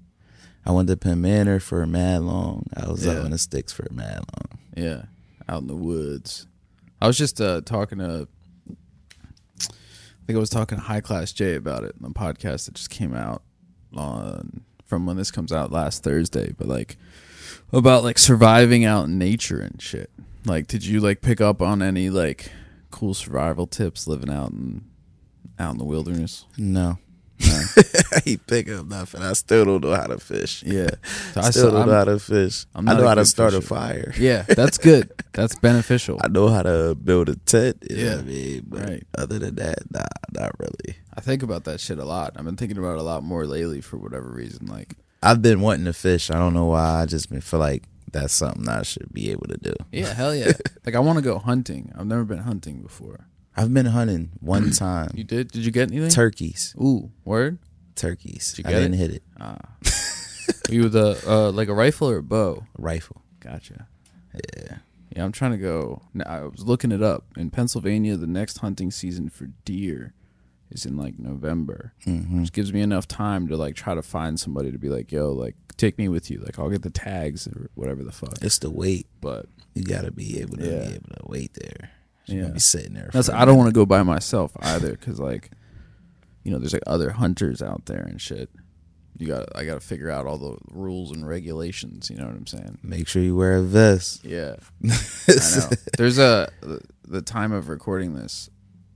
[0.64, 2.66] I went to Penn Manor for a mad long.
[2.76, 3.12] I was Yeah.
[3.14, 4.58] out in the sticks for a mad long.
[4.76, 5.02] Yeah,
[5.48, 6.46] out in the woods.
[7.00, 8.28] I was just uh, talking to,
[8.70, 12.74] I think I was talking to High Class J about it in the podcast that
[12.74, 13.42] just came out
[13.94, 16.54] on from when this comes out last Thursday.
[16.56, 16.96] But like
[17.72, 20.10] about like surviving out in nature and shit.
[20.44, 22.50] Like, did you like pick up on any like
[22.90, 24.84] cool survival tips living out in
[25.58, 26.46] out in the wilderness?
[26.56, 26.98] No.
[27.44, 27.62] No.
[28.12, 29.20] I ain't pick up nothing.
[29.22, 30.62] I still don't know how to fish.
[30.64, 30.90] Yeah,
[31.34, 32.66] So I still don't I'm- know how to fish.
[32.74, 34.12] I know how to start a fire.
[34.18, 35.10] Yeah, that's good.
[35.32, 36.20] That's beneficial.
[36.22, 37.82] I know how to build a tent.
[37.90, 38.18] Yeah.
[38.18, 38.64] I mean?
[38.68, 39.06] But Right.
[39.18, 40.96] other than that, nah, not really.
[41.16, 42.32] I think about that shit a lot.
[42.36, 44.66] I've been thinking about it a lot more lately for whatever reason.
[44.66, 46.30] Like, I've been wanting to fish.
[46.30, 47.02] I don't know why.
[47.02, 49.74] I just been feel like that's something I should be able to do.
[49.92, 50.52] yeah, hell yeah.
[50.86, 51.92] like, I want to go hunting.
[51.96, 53.26] I've never been hunting before.
[53.56, 55.10] I've been hunting one time.
[55.14, 55.50] You did?
[55.52, 56.10] Did you get anything?
[56.10, 56.74] Turkeys.
[56.80, 57.58] Ooh, word.
[57.94, 58.52] Turkeys.
[58.54, 58.98] Did you I get didn't it?
[58.98, 59.22] hit it.
[59.40, 59.58] Ah,
[60.68, 62.64] Were you with a uh, like a rifle or a bow?
[62.78, 63.22] Rifle.
[63.40, 63.86] Gotcha.
[64.34, 64.78] Yeah.
[65.14, 66.00] Yeah, I'm trying to go.
[66.24, 68.16] I was looking it up in Pennsylvania.
[68.16, 70.14] The next hunting season for deer
[70.72, 74.38] is in like November, hmm which gives me enough time to like try to find
[74.40, 77.46] somebody to be like, "Yo, like take me with you." Like I'll get the tags
[77.46, 78.34] or whatever the fuck.
[78.42, 80.88] It's the wait, But You got to be able to Yeah.
[80.88, 81.90] be able to wait there.
[82.26, 82.50] You're Yeah.
[82.52, 83.10] be sitting there.
[83.12, 85.50] That's I don't want to go by myself either because like,
[86.44, 88.50] you know, there's like other hunters out there and shit.
[89.18, 92.10] you got I got to figure out all the rules and regulations.
[92.10, 92.78] You know what I'm saying?
[92.82, 94.24] Make sure you wear a vest.
[94.24, 95.70] Yeah, I know.
[95.98, 96.50] There's a
[97.06, 98.48] the time of recording this.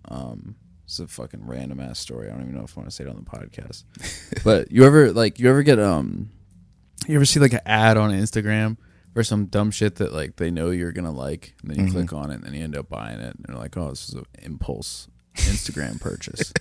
[0.09, 2.29] Um, it's a fucking random ass story.
[2.29, 3.83] I don't even know if I want to say it on the podcast.
[4.45, 6.31] but you ever like you ever get um,
[7.09, 8.77] you ever see like an ad on Instagram
[9.13, 12.13] for some dumb shit that like they know you're gonna like, and then you click
[12.13, 14.15] on it, and then you end up buying it, and they're like, oh, this is
[14.15, 16.53] an impulse Instagram purchase.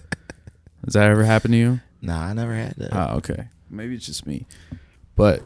[0.84, 1.82] Has that ever happened to you?
[2.02, 2.94] Nah, I never had that.
[2.94, 3.50] Oh, okay.
[3.70, 4.48] Maybe it's just me.
[5.16, 5.44] But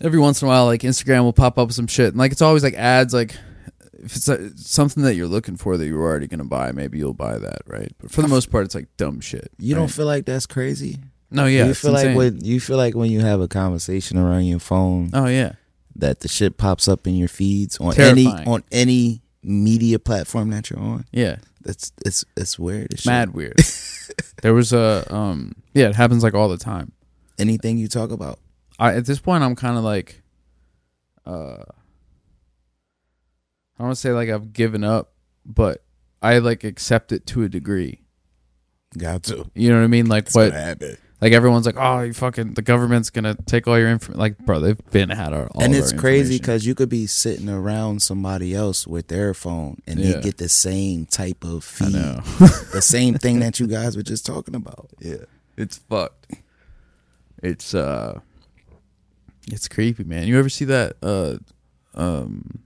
[0.00, 2.32] every once in a while, like Instagram will pop up with some shit, and like
[2.32, 3.12] it's always like ads.
[3.12, 3.36] Like
[4.02, 7.14] if it's uh, something that you're looking for that you're already gonna buy, maybe you'll
[7.14, 7.92] buy that, right?
[7.98, 9.50] But for the most part, it's like dumb shit.
[9.58, 10.98] you don't feel like that's crazy?
[11.30, 11.64] No, yeah.
[11.64, 14.58] you it's feel like when you feel like when you have a conversation around your
[14.58, 15.52] phone Oh yeah.
[15.96, 20.70] that the shit pops up in your feeds on any on any media platform that
[20.70, 21.04] you're on.
[21.12, 21.36] Yeah.
[21.62, 22.98] That's it's it's weird.
[22.98, 23.06] shit.
[23.06, 23.60] Mad weird.
[24.42, 25.52] there was a um.
[25.74, 26.92] Yeah, it happens like all the time.
[27.38, 28.38] Anything you talk about.
[28.78, 30.22] I at this point I'm kind of like,
[31.26, 31.64] uh,
[33.80, 35.14] I don't say like I've given up,
[35.46, 35.82] but
[36.20, 38.02] I like accept it to a degree.
[38.98, 39.50] Got to.
[39.54, 40.06] You know what I mean?
[40.06, 40.52] Like what?
[40.52, 40.98] happen.
[41.22, 44.20] Like everyone's like, oh, you fucking the government's gonna take all your information.
[44.20, 47.06] Like, bro, they've been had our all and it's our crazy because you could be
[47.06, 50.12] sitting around somebody else with their phone and Yeah.
[50.16, 52.20] they get the same type of I feed, know
[52.72, 54.90] the same thing that you guys were just talking about.
[54.98, 55.24] yeah,
[55.56, 56.26] it's fucked.
[57.42, 58.20] It's uh,
[59.50, 60.26] it's creepy, man.
[60.26, 61.36] You ever see that uh,
[61.94, 62.60] um,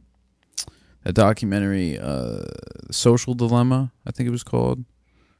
[1.05, 2.43] that documentary, uh,
[2.91, 3.93] Social Dilemma?
[4.07, 4.85] I think it was called.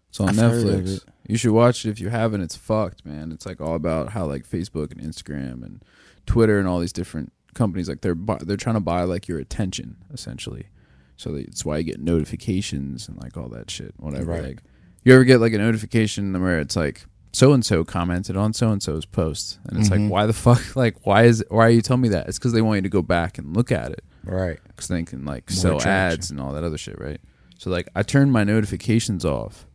[0.09, 1.05] It's on I've Netflix.
[1.27, 2.43] You should watch it if you haven't.
[2.43, 3.33] It's fucked, man.
[3.33, 5.83] It's like all about how like Facebook and Instagram and
[6.27, 9.39] Twitter and all these different companies like they're bu- they're trying to buy like your
[9.39, 10.69] attention essentially.
[11.17, 14.33] So that's why you get notifications and like all that shit, whatever.
[14.33, 14.43] Right.
[14.45, 14.63] Like
[15.05, 18.71] you ever get like a notification where it's like so and so commented on so
[18.71, 20.03] and so's post, and it's Mhm.
[20.03, 22.29] like why the fuck like why is why are you telling me that?
[22.29, 24.59] It's because they want you to go back and look at it Right.
[24.69, 25.91] because they can like More sell attraction.
[26.19, 27.21] ads and all that other shit, right?
[27.59, 29.67] So like I turned my notifications off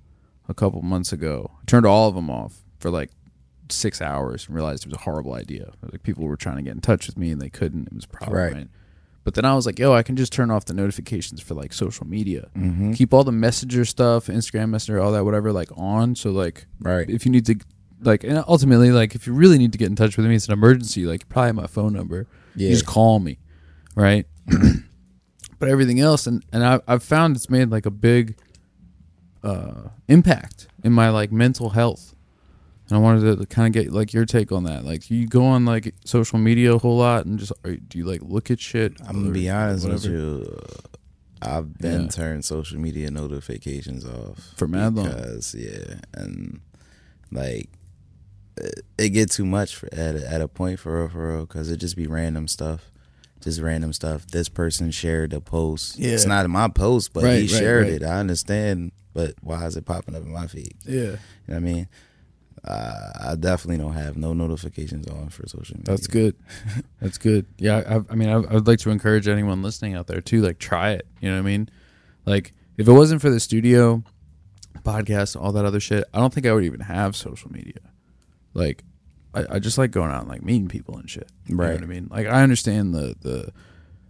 [0.48, 1.52] a couple months ago.
[1.62, 3.12] I turned all of them off for like
[3.70, 5.72] six hours and realized it was a horrible idea.
[5.82, 7.88] Like people were trying to get in touch with me and they couldn't.
[7.88, 8.54] It was a problem, Right.
[8.54, 8.68] right?
[9.26, 11.72] But then I was like, yo, I can just turn off the notifications for like
[11.74, 12.50] social media.
[12.58, 12.94] Mm-hmm.
[12.94, 16.16] Keep all the messenger stuff, Instagram messenger, all that, whatever, like on.
[16.16, 17.08] So like Right.
[17.10, 17.56] if you need to
[18.02, 20.48] like and ultimately like if you really need to get in touch with me, it's
[20.48, 22.28] an emergency, like you probably have my phone number.
[22.56, 22.70] Yeah.
[22.70, 23.38] You just call me,
[23.94, 24.26] right?
[25.60, 28.38] but everything else, and and I, I've found it's made like a big
[29.44, 32.14] uh, impact in my like mental health.
[32.90, 34.84] And I wanted to kind of get like your take on that.
[34.84, 38.06] Like, you go on like social media a whole lot, and just are, do you
[38.06, 38.94] like look at shit?
[39.08, 40.58] I'm gonna be honest with you.
[41.42, 42.08] I've been Yeah.
[42.10, 45.06] turned social media notifications off For mad long.
[45.08, 46.60] because yeah, and
[47.32, 47.70] like
[48.58, 51.46] it, it get too much for at a, at a point for real, for real,
[51.46, 52.92] because it just be random stuff,
[53.42, 54.28] just random stuff.
[54.28, 55.98] This person shared a post.
[55.98, 56.12] Yeah.
[56.12, 57.94] it's not in my post, but Right, he right, shared right.
[58.02, 58.04] it.
[58.04, 60.74] I understand, but why is it popping up in my feed?
[60.86, 61.88] Yeah, You know what I mean?
[62.62, 65.86] Uh, I definitely don't have no notifications on for social media.
[65.96, 66.36] that's good.
[67.02, 67.46] That's good.
[67.58, 67.78] Yeah,
[68.10, 70.42] I, I mean, I, I would like to encourage anyone listening out there too.
[70.42, 71.08] Like, try it.
[71.22, 71.70] You know what I mean?
[72.26, 74.04] Like, if it wasn't for the studio,
[74.84, 77.80] podcast, all that other shit, I don't think I would even have social media.
[78.54, 78.84] Like,
[79.34, 81.30] I, I just like going out and like meeting people and shit.
[81.46, 81.74] You know Right.
[81.74, 82.08] what I mean?
[82.10, 83.52] Like, I understand the the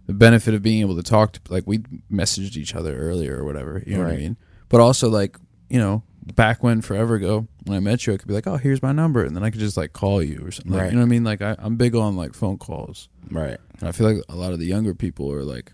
[0.06, 1.78] the benefit of being able to talk to like we
[2.10, 3.82] messaged each other earlier or whatever.
[3.86, 4.18] You know what I Right.
[4.20, 4.36] mean?
[4.68, 5.36] But also like
[5.68, 6.02] you know.
[6.34, 8.92] Back when forever ago, when I met you, I could be like, "Oh, here's my
[8.92, 10.70] number," and then I could just like call you or something.
[10.70, 10.90] Like, Right.
[10.92, 11.24] You know what I mean?
[11.24, 13.08] Like I, I'm big on like phone calls.
[13.30, 13.56] right.
[13.80, 15.72] And I feel like a lot of the younger people are like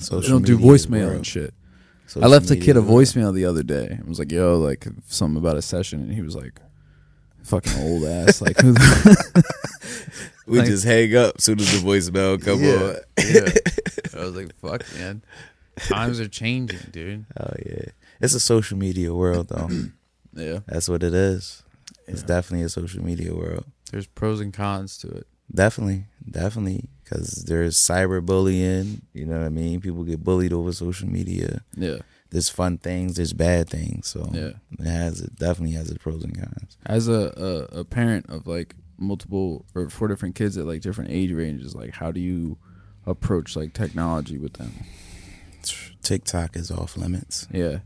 [0.00, 1.54] Social they don't do media is voicemail and shit.
[2.06, 3.98] Social I left a media kid a is voicemail the other day.
[4.04, 6.60] I was like, "Yo, like something about a session," and he was like,
[7.48, 9.44] "Fucking old ass." Like, who the-
[10.46, 12.96] We Like- just hang up soon as the voicemail come on.
[13.18, 14.18] yeah.
[14.20, 15.22] I was like, "Fuck, man."
[15.76, 17.26] Times are changing, dude.
[17.38, 17.86] Oh yeah,
[18.20, 19.68] it's a social media world though.
[20.34, 21.62] Yeah, That's what it is.
[22.06, 22.26] It's Yeah.
[22.28, 23.64] definitely a social media world.
[23.90, 25.26] there's pros and cons to it.
[25.52, 29.00] Definitely, definitely, because there's cyberbullying.
[29.14, 29.80] You know what I mean?
[29.80, 31.62] People get bullied over social media.
[31.76, 31.96] Yeah,
[32.30, 33.16] There's fun things.
[33.16, 34.08] There's bad things.
[34.08, 34.50] So yeah.
[34.78, 36.76] it has it definitely has its pros and cons.
[36.84, 41.10] As a, a a parent of like multiple or four different kids at like different
[41.10, 42.58] age ranges, like how do you
[43.06, 44.72] approach like technology with them?
[46.02, 47.46] TikTok is off limits.
[47.52, 47.78] Yeah,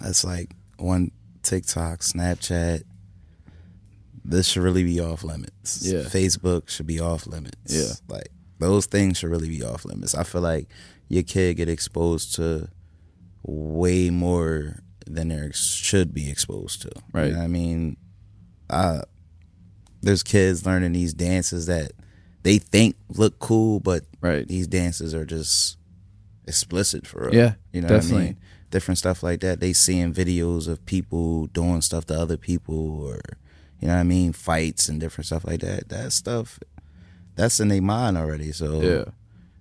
[0.00, 1.10] That's like one
[1.42, 2.82] TikTok, Snapchat.
[4.24, 5.80] This should really be off limits.
[5.84, 6.00] Yeah.
[6.00, 7.74] Facebook should be off limits.
[7.74, 8.14] Yeah.
[8.14, 10.14] Like those things should really be off limits.
[10.14, 10.68] I feel like
[11.08, 12.68] your kid get exposed to
[13.42, 16.90] way more than they should be exposed to.
[17.12, 17.28] Right.
[17.28, 17.96] You know I mean,
[18.70, 19.02] I
[20.02, 21.92] there's kids learning these dances that
[22.44, 24.46] they think look cool, but Right.
[24.46, 25.76] these dances are just
[26.46, 27.34] explicit for real.
[27.34, 28.36] Yeah, you know what I mean?
[28.70, 29.60] Different stuff like that.
[29.60, 33.20] They seeing videos of people doing stuff to other people, or
[33.80, 35.88] you know what I mean, fights and different stuff like that.
[35.88, 36.58] That stuff,
[37.34, 38.52] that's in their mind already.
[38.52, 39.04] So Yeah.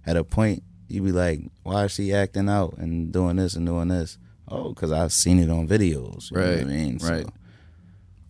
[0.06, 3.66] at a point, you be like, why is she acting out and doing this and
[3.66, 4.18] doing this?
[4.48, 6.32] Oh, because I've seen it on videos.
[6.32, 6.98] You know what I Right, mean?
[7.02, 7.26] right.
[7.26, 7.34] So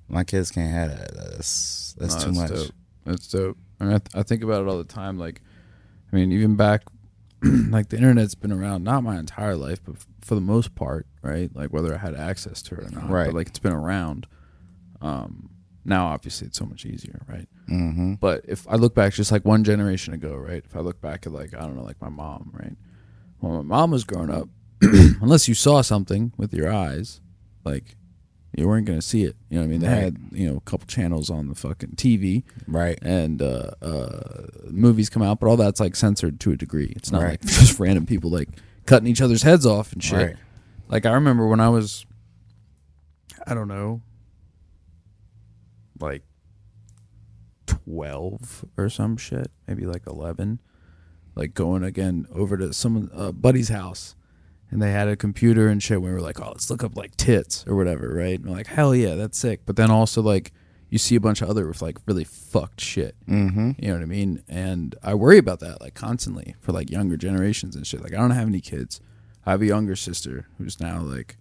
[0.10, 1.14] my kids can't have that.
[1.16, 2.50] That's that's No, too much.
[2.52, 2.72] Dope.
[3.06, 3.58] That's dope.
[3.80, 5.18] I, mean, I, th- I think about it all the time.
[5.20, 5.42] Like,
[6.12, 6.84] I mean, even back,
[7.44, 11.06] like the internet's been around not my entire life, but f- for the most part,
[11.22, 11.56] right?
[11.56, 13.26] Like whether I had access to it or not, Right.
[13.28, 14.26] But like it's been around.
[15.02, 15.52] Um,
[15.88, 17.48] now obviously it's so much easier, right?
[17.70, 18.14] Mm-hmm.
[18.16, 20.64] But if I look back, just like one generation ago, right?
[20.64, 22.76] If I look back at like I don't know, like my mom, right?
[23.40, 24.50] When my mom was growing up,
[24.82, 27.22] unless you saw something with your eyes,
[27.64, 27.96] like
[28.56, 29.36] you weren't gonna see it.
[29.50, 29.82] You know what I mean?
[29.82, 29.96] They Right.
[30.04, 32.98] had you know a couple channels on the fucking TV, Right.
[33.02, 36.94] and uh, uh, movies come out, but all that's like censored to a degree.
[36.96, 37.32] It's not Right.
[37.32, 38.50] like just random people like
[38.86, 40.18] cutting each other's heads off and shit.
[40.18, 40.36] Right.
[40.90, 42.06] Like I remember when I was,
[43.46, 44.02] I don't know,
[46.02, 46.24] like
[47.66, 50.60] twelve or some shit, maybe like eleven,
[51.36, 54.16] like going again over to some uh, buddy's house.
[54.70, 56.02] And they had a computer and shit.
[56.02, 58.38] We were like, "Oh, let's look up like tits or whatever," right?
[58.38, 60.52] And we're like, "Hell yeah, that's sick!" But then also like,
[60.90, 63.16] you see a bunch of other with like really fucked shit.
[63.28, 63.72] Mm-hmm.
[63.80, 64.44] You know what I mean?
[64.48, 68.02] And I worry about that like constantly for like younger generations and shit.
[68.02, 69.00] Like I don't have any kids.
[69.46, 71.38] I have a younger sister who's now like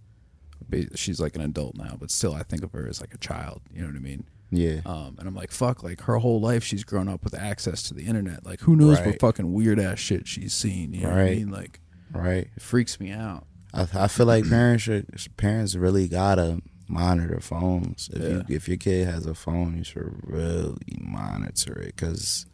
[0.95, 3.61] she's like an adult now, but still I think of her as like a child.
[3.73, 4.25] You know what I mean?
[4.49, 4.79] Yeah.
[4.85, 7.93] Um, and I'm like, fuck, like her whole life she's grown up with access to
[7.93, 8.45] the internet.
[8.45, 10.93] Like who knows what fucking weird ass shit she's seen.
[10.93, 11.37] You know what I Right.
[11.37, 11.49] mean?
[11.49, 11.79] Like
[12.13, 12.49] Right.
[12.55, 13.45] it freaks me out.
[13.73, 18.09] I, I feel like parents should parents really gotta monitor phones.
[18.13, 18.55] If you Yeah.
[18.55, 22.45] if your kid has a phone, you should really monitor it because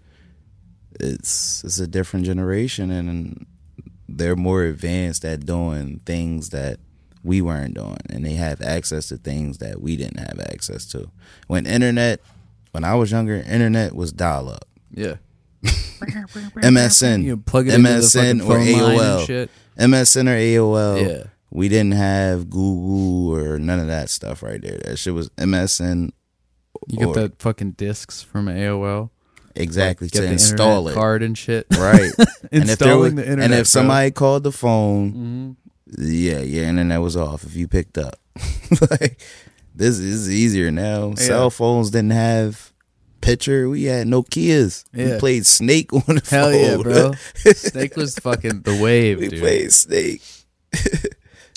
[0.99, 3.45] it's it's a different generation and
[4.07, 6.79] they're more advanced at doing things that
[7.23, 11.09] we weren't doing, and they have access to things that we didn't have access to.
[11.47, 12.19] When internet,
[12.71, 14.65] when I was younger, internet was dial up.
[14.93, 15.15] Yeah.
[15.63, 19.25] MSN, You plug it into the MSN or phone line and AOL.
[19.27, 19.49] shit.
[19.77, 21.07] MSN or AOL.
[21.17, 21.23] Yeah.
[21.49, 24.79] We didn't have Google or none of that stuff right there.
[24.85, 26.11] That shit was MSN.
[26.87, 29.09] You get or- that fucking discs from AOL.
[29.55, 30.95] exactly Get to the install internet it.
[30.99, 31.67] card and shit.
[31.77, 32.11] Right.
[32.51, 33.63] and if Installing was, the internet, and if bro.
[33.63, 35.51] somebody called the phone, hmm
[35.97, 38.15] yeah, your internet was off if you picked up.
[38.91, 39.21] like
[39.75, 41.13] this is easier now.
[41.15, 42.71] Cell phones didn't have
[43.21, 43.69] picture.
[43.69, 44.85] We had Nokia's.
[44.93, 46.61] We played Snake on the Hell phone.
[46.61, 47.11] yeah, bro.
[47.53, 49.39] Snake was fucking the wave, we dude.
[49.39, 50.21] played Snake.
[50.73, 51.15] it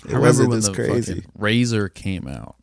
[0.09, 1.15] I remember when the crazy.
[1.15, 2.55] fucking Razr came out,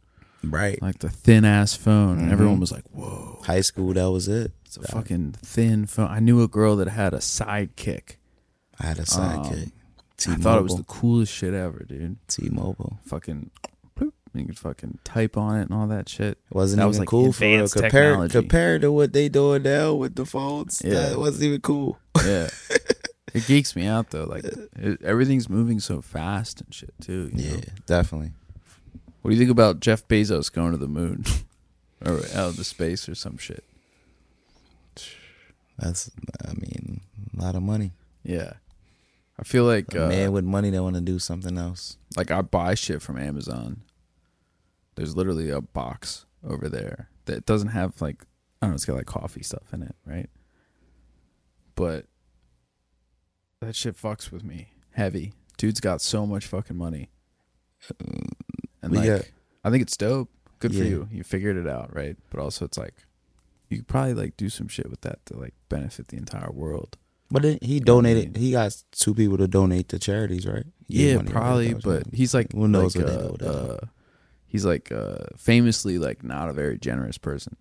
[0.43, 0.81] Right.
[0.81, 2.31] like the thin ass phone, and Mhm.
[2.31, 4.51] everyone was like, "Whoa, High school, that was it.
[4.65, 8.17] it's a fucking thin phone." I knew a girl that had a sidekick.
[8.79, 9.71] I had a sidekick.
[10.27, 12.15] I thought it was the coolest shit ever, dude.
[12.27, 12.99] T-Mobile.
[13.05, 13.49] Fucking,
[13.99, 16.37] bloop, you could fucking type on it and all that shit.
[16.49, 17.53] It wasn't That even was, like, cool for real.
[17.53, 18.31] advanced Compared, technology.
[18.31, 20.93] compared to what they doing now with the phones, Yeah.
[21.09, 21.99] that wasn't even cool.
[22.25, 22.49] Yeah,
[23.33, 24.25] it geeks me out though.
[24.25, 27.29] Like it, everything's moving so fast and shit too.
[27.33, 27.55] you know?
[27.57, 28.31] Yeah, definitely.
[29.23, 31.25] What do you think about Jeff Bezos going to the moon
[32.05, 33.63] or out of the space or some shit?
[35.77, 36.11] That's,
[36.47, 37.01] I mean,
[37.37, 37.91] a lot of money.
[38.23, 38.53] Yeah.
[39.39, 41.97] I feel like A uh, man with money that want to do something else.
[42.15, 43.81] like I buy shit from Amazon.
[44.95, 48.23] There's literally a box over there that doesn't have like
[48.61, 50.29] I don't know, it's got like coffee stuff in it, right?
[51.75, 52.05] But
[53.59, 55.33] that shit fucks with me heavy.
[55.57, 57.09] Dude's got so much fucking money.
[58.81, 59.25] And We like got-
[59.63, 60.29] I think it's dope.
[60.59, 61.07] Good for you.
[61.11, 62.15] You figured it out, right?
[62.29, 62.93] But also it's like
[63.69, 66.97] you could probably like do some shit with that to like benefit the entire world.
[67.33, 68.37] But then he know what I donated.
[68.37, 70.65] He got two people to donate to charities, right?
[70.87, 73.77] He Yeah, probably, but he's like Who knows like, uh, uh,
[74.45, 77.57] he's like uh, famously like not a very generous person.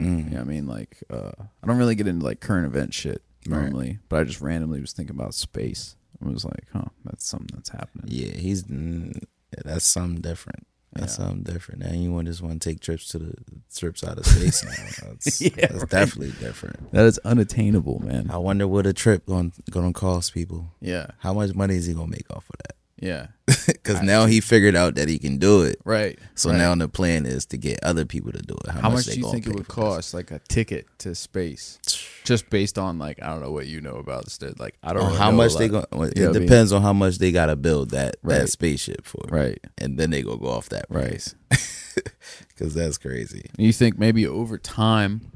[0.00, 0.24] Mm.
[0.24, 0.66] You know what I mean?
[0.66, 1.30] Like uh,
[1.62, 3.62] I don't really get into like current event shit Right.
[3.62, 5.96] normally, but I just randomly was thinking about space.
[6.24, 8.06] I was like, huh, that's something that's happening.
[8.06, 9.20] Yeah, he's mm,
[9.64, 10.66] that's something different.
[10.94, 11.24] That's Yeah.
[11.26, 11.82] something different.
[11.84, 13.34] And you want just want to take trips to the
[13.74, 15.08] trips out of space now.
[15.08, 15.88] That's, Yeah, that's right.
[15.88, 16.92] definitely different.
[16.92, 18.30] That is unattainable, man.
[18.30, 20.70] I wonder what a trip going gonna cost people.
[20.80, 22.76] Yeah, How much money is he gonna make off of that?
[23.02, 23.26] Yeah,
[23.66, 25.80] Because now he figured out that he can do it.
[25.84, 26.18] right.
[26.34, 26.56] So right.
[26.58, 28.70] now the plan is to get other people to do it.
[28.70, 31.78] how much they do you think it would cost, like a ticket to space,
[32.24, 34.38] just based on like I don't know what you know about this?
[34.58, 36.42] Like I don't On really how much they going You know it what I mean?
[36.48, 38.38] depends on how much they gotta build that Right.
[38.38, 39.24] that spaceship for.
[39.30, 39.58] right.
[39.78, 41.08] And then they gonna go off that Right.
[41.08, 41.34] price.
[42.58, 43.50] Cause that's crazy.
[43.58, 45.32] You think maybe over time,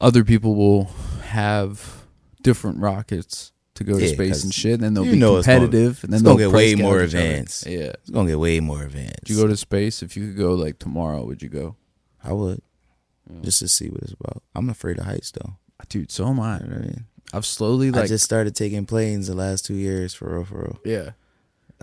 [0.00, 0.90] other people will
[1.28, 2.02] have
[2.42, 5.42] different rockets to go to Yeah, space and shit, and then they'll be it's gonna-
[5.42, 7.26] competitive, and then they'll get way more gouge each other.
[7.26, 7.66] advanced.
[7.66, 7.92] Yeah.
[8.00, 9.20] It's gonna get way more advanced.
[9.22, 11.24] Would you go to space if you could go like tomorrow?
[11.24, 11.76] Would you go?
[12.22, 12.60] I would.
[13.42, 14.42] Just to see what it's about.
[14.54, 15.54] I'm afraid of heights though.
[15.88, 16.60] Dude, so am I.
[16.60, 17.04] You know I mean?
[17.32, 20.58] I've slowly like I just started taking planes the last two years for real, for
[20.58, 20.80] real.
[20.84, 21.10] yeah.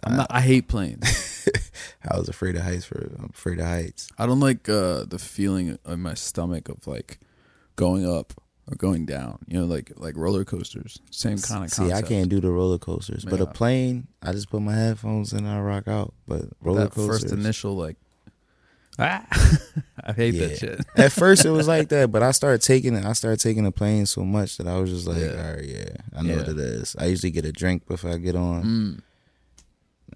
[0.03, 0.27] I'm not.
[0.29, 1.47] I hate planes.
[2.07, 4.09] I was afraid of heights for I'm afraid of heights.
[4.19, 7.19] I don't like uh, the feeling in my stomach of like
[7.75, 8.33] going up
[8.69, 9.39] or going down.
[9.47, 10.99] You know, like like roller coasters.
[11.11, 12.05] Same kind of See, concept.
[12.05, 15.39] I can't do the roller coasters, but a plane, I just put my headphones in
[15.39, 16.13] and I rock out.
[16.27, 17.97] But roller that coasters, first initial like.
[18.99, 19.23] Ah,
[20.03, 20.47] I hate yeah.
[20.47, 20.81] that shit.
[20.95, 23.05] At first it was like that, but I started taking it.
[23.05, 25.45] I started taking the plane so much that I was just like, Yeah.
[25.47, 26.95] all right, yeah, I know what it is.
[26.97, 29.01] I usually get a drink before I get on, Mm.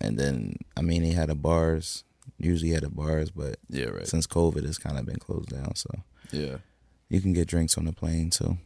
[0.01, 2.03] and then I mean, he had the bars.
[2.39, 4.07] Usually had the bars, but Yeah, right.
[4.07, 5.89] since COVID, it's kind of been closed down, so
[6.31, 6.57] Yeah.
[7.11, 8.57] You can get drinks on the plane too.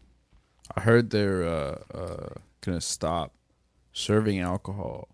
[0.76, 2.30] I heard they're uh, uh,
[2.62, 3.34] gonna stop
[3.92, 5.10] serving alcohol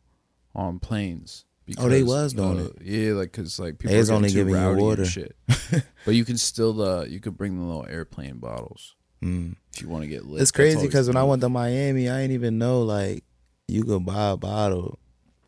[0.54, 1.46] on planes.
[1.78, 2.82] Oh, they was doing uh, it.
[2.82, 5.06] Yeah, like because like people are only too giving you water.
[5.06, 5.36] shit.
[6.06, 9.56] but you can still uh, you could bring the little airplane bottles Mm.
[9.76, 10.42] if you want to get lit.
[10.42, 13.24] It's crazy because when I went to Miami, I didn't even know like
[13.68, 14.98] you could buy a bottle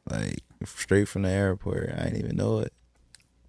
[0.07, 1.89] like straight from the airport.
[1.97, 2.71] I didn't even know it.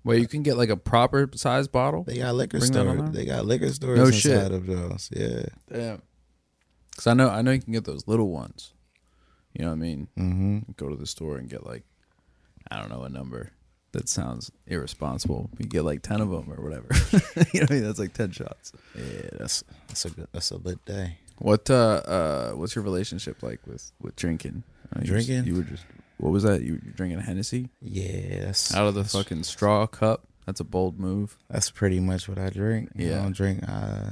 [0.05, 2.05] Well, you can get like a proper size bottle.
[2.05, 3.00] They got liquor Bring that stores.
[3.00, 3.12] on?
[3.12, 4.52] They got liquor stores No inside shit.
[4.52, 5.09] of those.
[5.14, 5.46] Yeah.
[5.72, 6.02] Damn.
[6.90, 8.72] Because I know I know you can get those little ones.
[9.55, 10.09] You know what I mean?
[10.18, 10.59] Mm-hmm.
[10.76, 11.84] Go to the store and get like
[12.70, 13.50] I don't know a number.
[13.92, 15.50] That sounds irresponsible.
[15.59, 16.88] You get like ten of them or whatever.
[17.52, 17.84] you know what I mean?
[17.84, 18.72] That's like ten shots.
[18.96, 21.18] Yeah, that's that's a good that's a lit day.
[21.38, 24.64] What uh uh what's your relationship like with with drinking?
[24.96, 25.46] You just- Drinking?
[25.46, 25.84] You were just
[26.19, 26.62] what was that?
[26.62, 30.27] You were drinking Hennessy Yeah, that's out of the fucking straw cup.
[30.47, 31.37] That's a bold move.
[31.49, 32.91] That's pretty much what I drink.
[32.95, 33.15] You Yeah.
[33.15, 33.65] know, I don't drink.
[33.67, 34.11] Uh,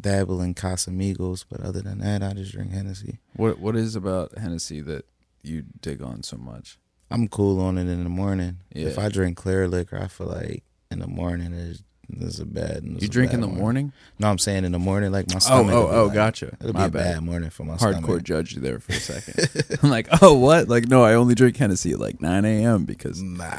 [0.00, 3.18] dabble in Casamigos, but other than that, I just drink Hennessy.
[3.36, 5.04] What what is about Hennessy that
[5.42, 6.78] you dig on so much?
[7.10, 8.58] I'm cool on it in the morning.
[8.70, 11.82] If I drink clear liquor, I feel like in the morning is
[12.20, 12.84] is a bad.
[12.84, 13.92] You drink in the morning?
[14.18, 15.74] No, I'm saying in the morning, like my Oh stomach.
[15.74, 16.56] oh be oh, like- gotcha.
[16.60, 17.14] It'll My be a bad.
[17.14, 18.22] bad morning for my hardcore stomach.
[18.24, 19.78] judge there for a second.
[19.82, 20.68] I'm like, oh, what?
[20.68, 22.84] Like, no, I only drink Hennessy at like 9 a.m.
[22.84, 23.22] because.
[23.22, 23.58] Nah,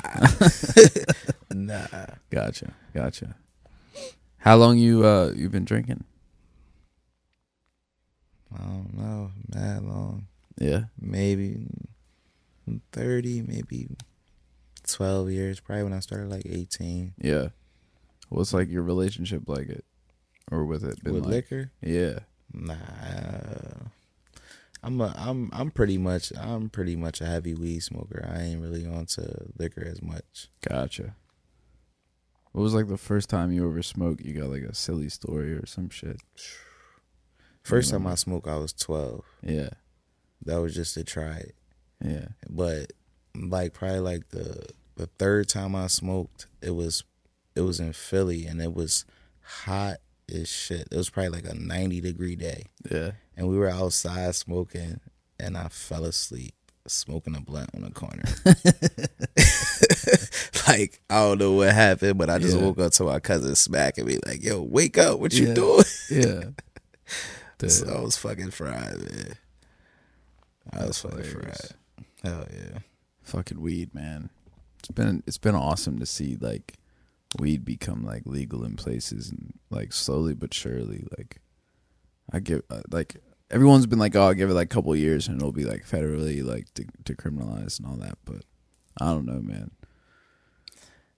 [1.53, 1.87] nah.
[2.29, 3.35] Gotcha, gotcha.
[4.37, 6.03] How long you uh you been drinking?
[8.53, 10.27] I don't know, mad long.
[10.59, 11.65] Yeah, Maybe
[12.91, 13.87] thirty, maybe
[14.87, 15.59] twelve years.
[15.59, 17.13] Probably when I started, like eighteen.
[17.19, 17.47] yeah.
[18.29, 19.85] What's like your relationship like it,
[20.51, 21.03] or with it?
[21.03, 21.31] Been With like?
[21.51, 22.19] liquor, Yeah,
[22.51, 22.75] nah.
[24.85, 28.27] I'm a, I'm I'm pretty much I'm pretty much a heavy weed smoker.
[28.29, 29.21] I ain't really onto
[29.57, 30.49] liquor as much.
[30.67, 31.15] gotcha.
[32.51, 34.21] What was like the first time you ever smoked?
[34.21, 36.17] You got like a silly story or some shit.
[37.63, 38.05] First time?
[38.05, 39.23] I smoked, I was twelve.
[39.41, 39.69] Yeah,
[40.45, 41.55] That was just to try it.
[42.03, 42.91] yeah, but
[43.35, 44.67] like probably like the
[44.97, 47.05] the third time I smoked, it was
[47.55, 49.05] it was in Philly and it was
[49.41, 49.97] hot
[50.33, 50.87] as shit.
[50.91, 53.11] It was probably like a ninety degree day, yeah.
[53.37, 54.99] and we were outside smoking,
[55.39, 56.53] and I fell asleep
[56.87, 58.23] smoking a blunt on the corner.
[60.67, 62.63] like I don't know what happened, but I just Yeah.
[62.63, 65.19] woke up to my cousin smacking me like, "Yo, wake up!
[65.19, 65.53] What you Yeah.
[65.53, 66.43] doing?" Yeah.
[67.59, 69.33] Dude, so I was fucking fried, man.
[70.71, 71.73] I was fucking hilarious.
[71.97, 72.05] fried.
[72.23, 72.79] Hell yeah.
[73.23, 74.29] Fucking weed, man.
[74.79, 76.73] It's been it's been awesome to see like
[77.39, 81.39] weed become like legal in places and like slowly but surely like
[82.31, 83.17] I give uh, like
[83.51, 85.85] everyone's been like oh I'll give it like a couple years and it'll be like
[85.87, 88.43] federally like de- decriminalized and all that but
[88.99, 89.71] I don't know man.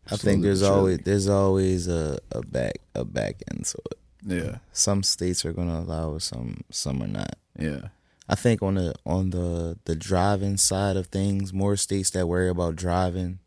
[0.07, 3.97] I Slowly think there's always there's always a, a back a back end to it.
[4.25, 7.35] yeah Some states are gonna allow it, some some are not.
[7.57, 7.89] yeah
[8.29, 12.49] I think on the on the the driving side of things, more states that worry
[12.49, 13.39] about driving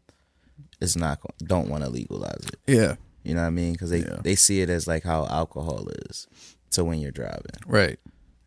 [0.80, 2.58] is not don't want to legalize it.
[2.66, 3.72] yeah You know what I mean?
[3.72, 4.20] Because they Yeah.
[4.22, 6.26] they see it as like how alcohol is.
[6.70, 7.98] So when you're driving, right.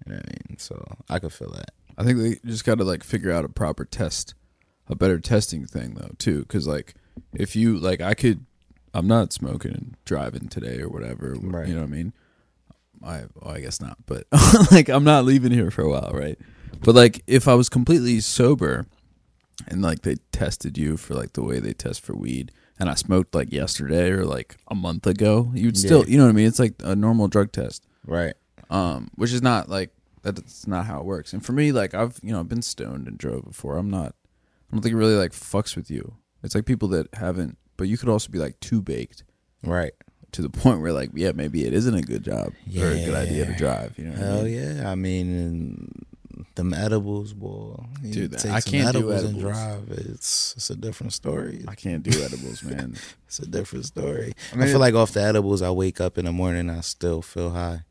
[0.05, 0.57] you know what I mean.
[0.59, 1.71] So I could feel that.
[1.97, 4.33] I think they just got to like figure out a proper test,
[4.87, 6.41] a better testing thing though too.
[6.41, 6.93] Because like
[7.33, 8.45] if you like, I could,
[8.93, 11.35] I'm not smoking and driving today or whatever.
[11.39, 11.67] Right.
[11.67, 12.13] You know what I mean?
[13.03, 14.25] I well, I guess not, but
[14.71, 16.37] like I'm not leaving here for a while, right?
[16.83, 18.85] But like if I was completely sober,
[19.67, 22.95] and like they tested you for like the way they test for weed, and I
[22.95, 26.11] smoked like yesterday or like a month ago, you'd still, Yeah.
[26.11, 26.47] you know what I mean?
[26.47, 28.33] It's like a normal drug test Right.
[28.69, 29.91] um, which is not like
[30.23, 31.33] that's not how it works.
[31.33, 33.77] And for me, like I've you know I've been stoned and drove before.
[33.77, 34.15] I'm not.
[34.69, 36.15] I don't think it really like fucks with you.
[36.43, 39.23] It's like people that haven't, but you could also be like too baked.
[39.63, 39.93] Right.
[40.31, 43.13] to the point where like yeah maybe it isn't a good job or a good
[43.15, 43.97] idea to drive.
[43.99, 44.53] You know, what I Hell mean?
[44.77, 44.89] yeah!
[44.91, 46.05] I mean, and
[46.55, 47.75] them edibles, boy.
[48.03, 49.89] You Dude, take I can't do edibles and drive.
[49.89, 51.65] It's it's a different story.
[51.67, 52.95] I can't do edibles, man.
[53.27, 54.33] It's a different story.
[54.51, 56.81] I I, mean, feel like off the edibles, I wake up in the morning, I
[56.81, 57.85] still feel high.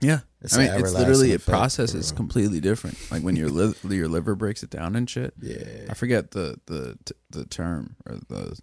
[0.00, 2.96] Yeah, It's I mean, an it's literally it effect, processes completely different.
[3.10, 5.34] Like when your li- your liver breaks it down and shit.
[5.40, 6.96] Yeah, I forget the the
[7.30, 8.56] the term or the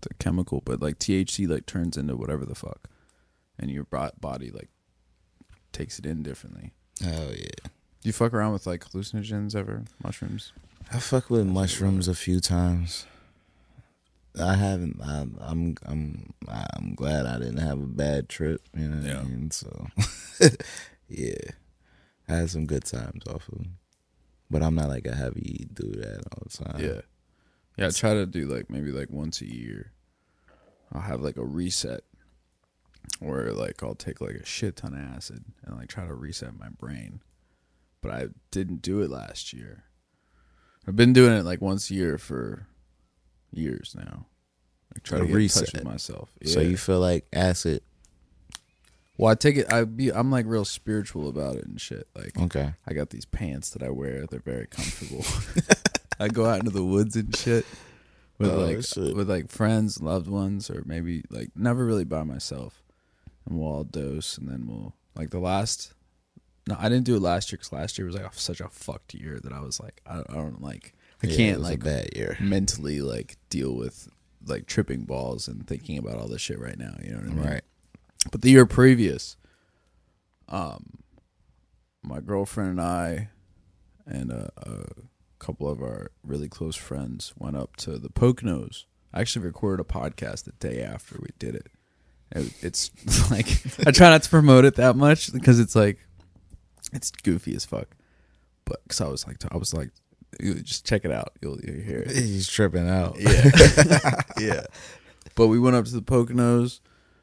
[0.00, 2.88] the chemical, but like THC like turns into whatever the fuck,
[3.58, 4.70] and your body like
[5.72, 6.72] takes it in differently.
[7.04, 7.70] Oh yeah.
[8.04, 9.84] Do you fuck around with like hallucinogens ever?
[10.02, 10.52] Mushrooms?
[10.92, 13.06] I fuck with mushrooms a few times.
[14.38, 15.00] I haven't.
[15.02, 15.38] I'm.
[15.40, 15.74] I'm.
[15.86, 16.34] I'm.
[16.48, 18.60] I'm glad I didn't have a bad trip.
[18.76, 19.20] You know what Yeah.
[19.20, 19.50] I mean?
[19.50, 19.86] So,
[21.08, 21.34] yeah,
[22.28, 23.78] I had some good times off of them.
[24.50, 26.80] But I'm not like a heavy dude at all the time.
[26.84, 27.00] yeah,
[27.78, 27.86] yeah.
[27.86, 29.92] I try to do like maybe like once a year.
[30.92, 32.02] I'll have like a reset,
[33.20, 36.58] where like I'll take like a shit ton of acid and like try to reset
[36.58, 37.20] my brain.
[38.04, 39.84] But I didn't do it last year.
[40.86, 42.66] I've been doing it like once a year for
[43.50, 44.26] years now.
[44.94, 45.72] Like try to touch reset.
[45.72, 46.30] with myself.
[46.44, 47.80] So you feel like acid?
[49.16, 49.72] Well, I take it.
[49.72, 50.12] I be.
[50.12, 52.06] I'm like real spiritual about it and shit.
[52.14, 52.74] Like Okay.
[52.86, 54.26] I got these pants that I wear.
[54.26, 55.24] They're very comfortable.
[56.20, 57.64] I go out into the woods and shit
[58.38, 59.16] with Oh, like shit.
[59.16, 62.82] with like friends, loved ones, or maybe like never really by myself.
[63.46, 65.93] And we'll all dose, and then we'll like the last.
[66.66, 68.68] No, I didn't do it last year because last year was like a, such a
[68.68, 72.10] fucked year that I was like, I, I don't like, I Yeah, can't like bad
[72.16, 72.36] year.
[72.40, 74.08] mentally like deal with
[74.46, 76.94] like tripping balls and thinking about all this shit right now.
[77.02, 77.44] You know what I mean?
[77.44, 77.62] Right.
[78.32, 79.36] But the year previous,
[80.48, 80.98] um,
[82.02, 83.28] my girlfriend and I,
[84.06, 84.84] and a, a
[85.38, 88.84] couple of our really close friends went up to the Poconos.
[89.12, 91.66] I actually recorded a podcast the day after we did it.
[92.32, 92.90] It- It's
[93.30, 93.46] like
[93.86, 95.98] I try not to promote it that much because it's like
[96.94, 97.88] it's goofy as fuck.
[98.64, 99.90] But because I was like, I was like,
[100.40, 101.32] just check it out.
[101.40, 102.10] You'll, you'll hear it.
[102.10, 103.16] He's tripping out.
[103.18, 103.50] Yeah.
[104.38, 104.64] yeah.
[105.34, 106.80] But we went up to the Poconos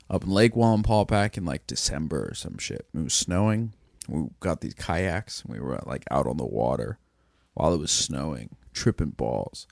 [0.09, 2.87] up in Lake Wallenpaupack in like December or some shit.
[2.93, 3.73] It was snowing.
[4.07, 6.99] We got these kayaks and we were like out on the water
[7.53, 9.67] while it was snowing, tripping balls.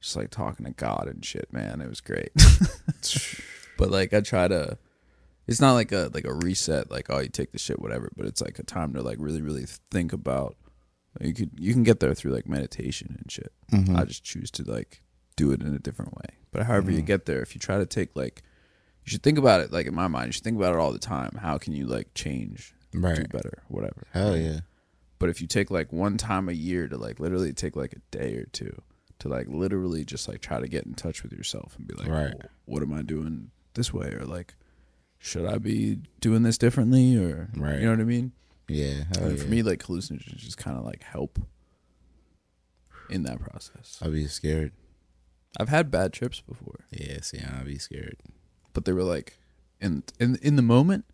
[0.00, 1.80] Just like talking to God and shit, man.
[1.80, 2.30] It was great.
[3.78, 4.78] but like I try to
[5.48, 8.26] it's not like a like a reset, like oh you take the shit, whatever, but
[8.26, 10.56] it's like a time to like really, really think about
[11.20, 13.52] you could you can get there through like meditation and shit.
[13.72, 13.96] Mm-hmm.
[13.96, 15.02] I just choose to like
[15.36, 16.36] do it in a different way.
[16.52, 18.42] But however you get there, if you try to take like
[19.04, 20.92] you should think about it like in my mind, you should think about it all
[20.92, 21.38] the time.
[21.40, 23.28] How can you like change, do Right.
[23.30, 24.06] better, whatever.
[24.12, 24.60] Hell yeah.
[25.18, 28.16] But if you take like one time a year to like literally take like a
[28.16, 28.80] day or two
[29.18, 32.08] to like literally just like try to get in touch with yourself and be like,
[32.08, 32.34] Right.
[32.40, 34.12] "Oh, what am I doing this way?
[34.12, 34.54] Or like,
[35.18, 37.16] should I be doing this differently?
[37.16, 37.76] Or, Right.
[37.80, 38.32] you know what I mean?
[38.68, 39.04] Yeah.
[39.14, 39.34] Yeah.
[39.36, 41.38] for me, like hallucinogens just kind of like help
[43.10, 43.98] in that process.
[44.02, 44.72] I'd be scared.
[45.58, 47.20] I've had bad trips before, Yeah.
[47.22, 48.16] See, I'd be scared.
[48.74, 49.38] but they were like
[49.80, 51.04] in in in the moment,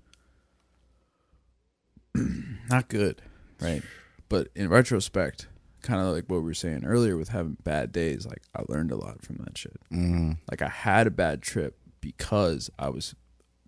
[2.68, 3.22] not good,
[3.60, 3.82] right?
[4.28, 5.48] But in retrospect,
[5.82, 8.90] kind of like what we were saying earlier with having bad days, like I learned
[8.90, 9.76] a lot from that shit.
[9.92, 10.32] Mm-hmm.
[10.50, 13.14] Like I had a bad trip because I was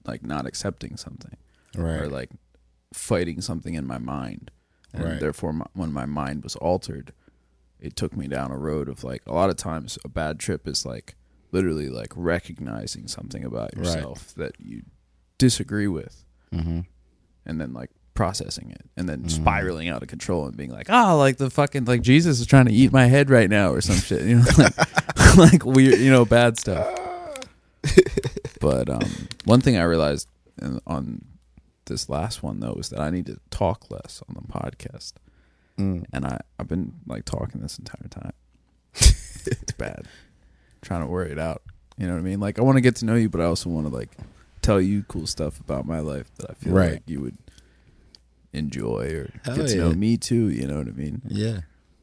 [0.06, 1.36] like not accepting something
[1.76, 2.00] Right.
[2.00, 2.30] or like
[2.92, 4.50] fighting something in my mind,
[4.94, 5.20] and Right.
[5.20, 7.12] therefore my, when my mind was altered,
[7.80, 10.66] it took me down a road of like a lot of times a bad trip
[10.66, 11.14] is like
[11.52, 13.84] literally like recognizing something about Right.
[13.84, 14.82] yourself that you
[15.38, 16.80] disagree with mm-hmm.
[17.44, 19.30] and then like processing it and then Mhm.
[19.30, 22.64] spiraling out of control and being like oh like the fucking like jesus is trying
[22.64, 26.10] to eat my head right now or some shit you know like, like weird you
[26.10, 26.86] know bad stuff
[28.60, 30.28] but um one thing i realized
[30.60, 31.24] in, on
[31.86, 35.14] this last one though is that i need to talk less on the podcast.
[35.78, 36.04] Mm.
[36.12, 38.32] and i i've been like talking this entire time.
[39.48, 40.06] It's bad.
[40.82, 41.62] Trying to worry it out.
[41.96, 42.40] You know what i mean?
[42.40, 44.10] Like i want to get to know you but i also want to like
[44.62, 46.92] tell you cool stuff about my life that i feel Right.
[46.94, 47.38] like you would
[48.52, 51.22] enjoy or Hell get to know me too you know what i mean?
[51.28, 51.60] Yeah.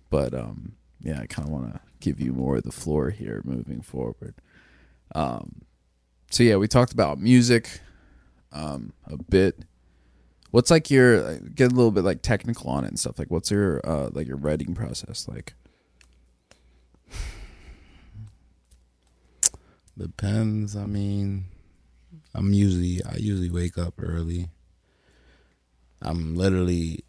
[0.09, 3.41] but um yeah i kind of want to give you more of the floor here
[3.43, 4.35] moving forward.
[5.15, 5.61] Um
[6.33, 7.79] so yeah we talked about music
[8.51, 9.65] um a bit
[10.51, 13.49] what's like your get a little bit like technical on it and stuff like what's
[13.51, 15.53] your uh like your writing process like
[19.97, 20.75] Depends.
[20.75, 21.45] I mean,
[22.33, 24.49] I'm usually I usually wake up early.
[26.01, 27.03] I'm literally,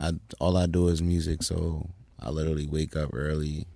[0.00, 3.66] I all I do is music, so I literally wake up early.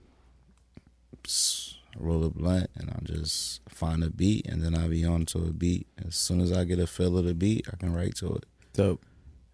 [1.98, 5.38] Roll a blunt, and I'll just find a beat, and then I'll be on to
[5.38, 5.86] a beat.
[6.06, 8.46] As soon as I get a feel of the beat, I can write to it.
[8.72, 9.04] Dope.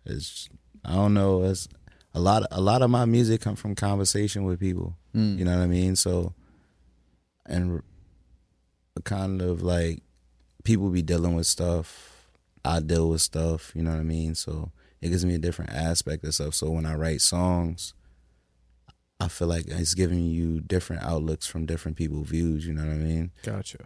[0.04, 0.48] It's
[0.84, 1.44] I don't know.
[1.44, 1.68] It's
[2.14, 2.44] a lot.
[2.50, 4.96] A lot of my music come from conversation with people.
[5.14, 5.38] Mm.
[5.38, 5.96] You know what I mean?
[5.96, 6.34] So,
[7.46, 7.82] and
[9.04, 10.02] kind of like
[10.64, 12.28] people be dealing with stuff.
[12.64, 13.72] I deal with stuff.
[13.74, 14.34] You know what I mean?
[14.34, 16.54] So it gives me a different aspect of stuff.
[16.54, 17.94] So when I write songs,
[19.24, 22.66] I feel like it's giving you different outlooks from different people's views.
[22.66, 23.30] You know what I mean?
[23.42, 23.78] Gotcha.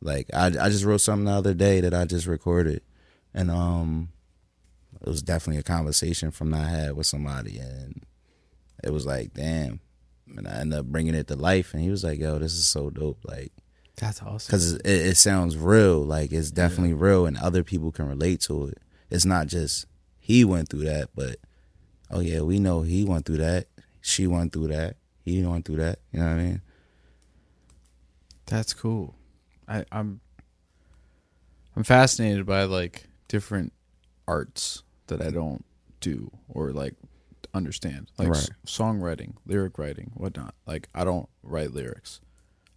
[0.00, 2.82] Like I I just wrote something the other day that I just recorded,
[3.34, 4.08] and um,
[5.00, 8.02] it was definitely a conversation from that I had with somebody, and
[8.82, 9.80] it was like, damn,
[10.36, 12.66] and I ended up bringing it to life, and he was like, yo, this is
[12.66, 13.52] so dope, like,
[13.96, 14.48] That's awesome.
[14.48, 18.66] because it, it sounds real, like it's definitely real, and other people can relate to
[18.68, 18.78] it.
[19.10, 19.84] It's not just
[20.18, 21.36] he went through that, but
[22.10, 23.66] oh yeah, we know he went through that,
[24.00, 25.98] she went through that, he went through that.
[26.12, 26.62] You know what I mean?
[28.46, 29.14] That's cool.
[29.68, 30.20] I, I'm
[31.76, 33.72] I'm fascinated by like different
[34.26, 35.64] arts that I don't
[36.00, 36.94] do or like
[37.54, 40.54] understand, like s- songwriting, lyric writing, whatnot.
[40.66, 42.20] Like I don't write lyrics.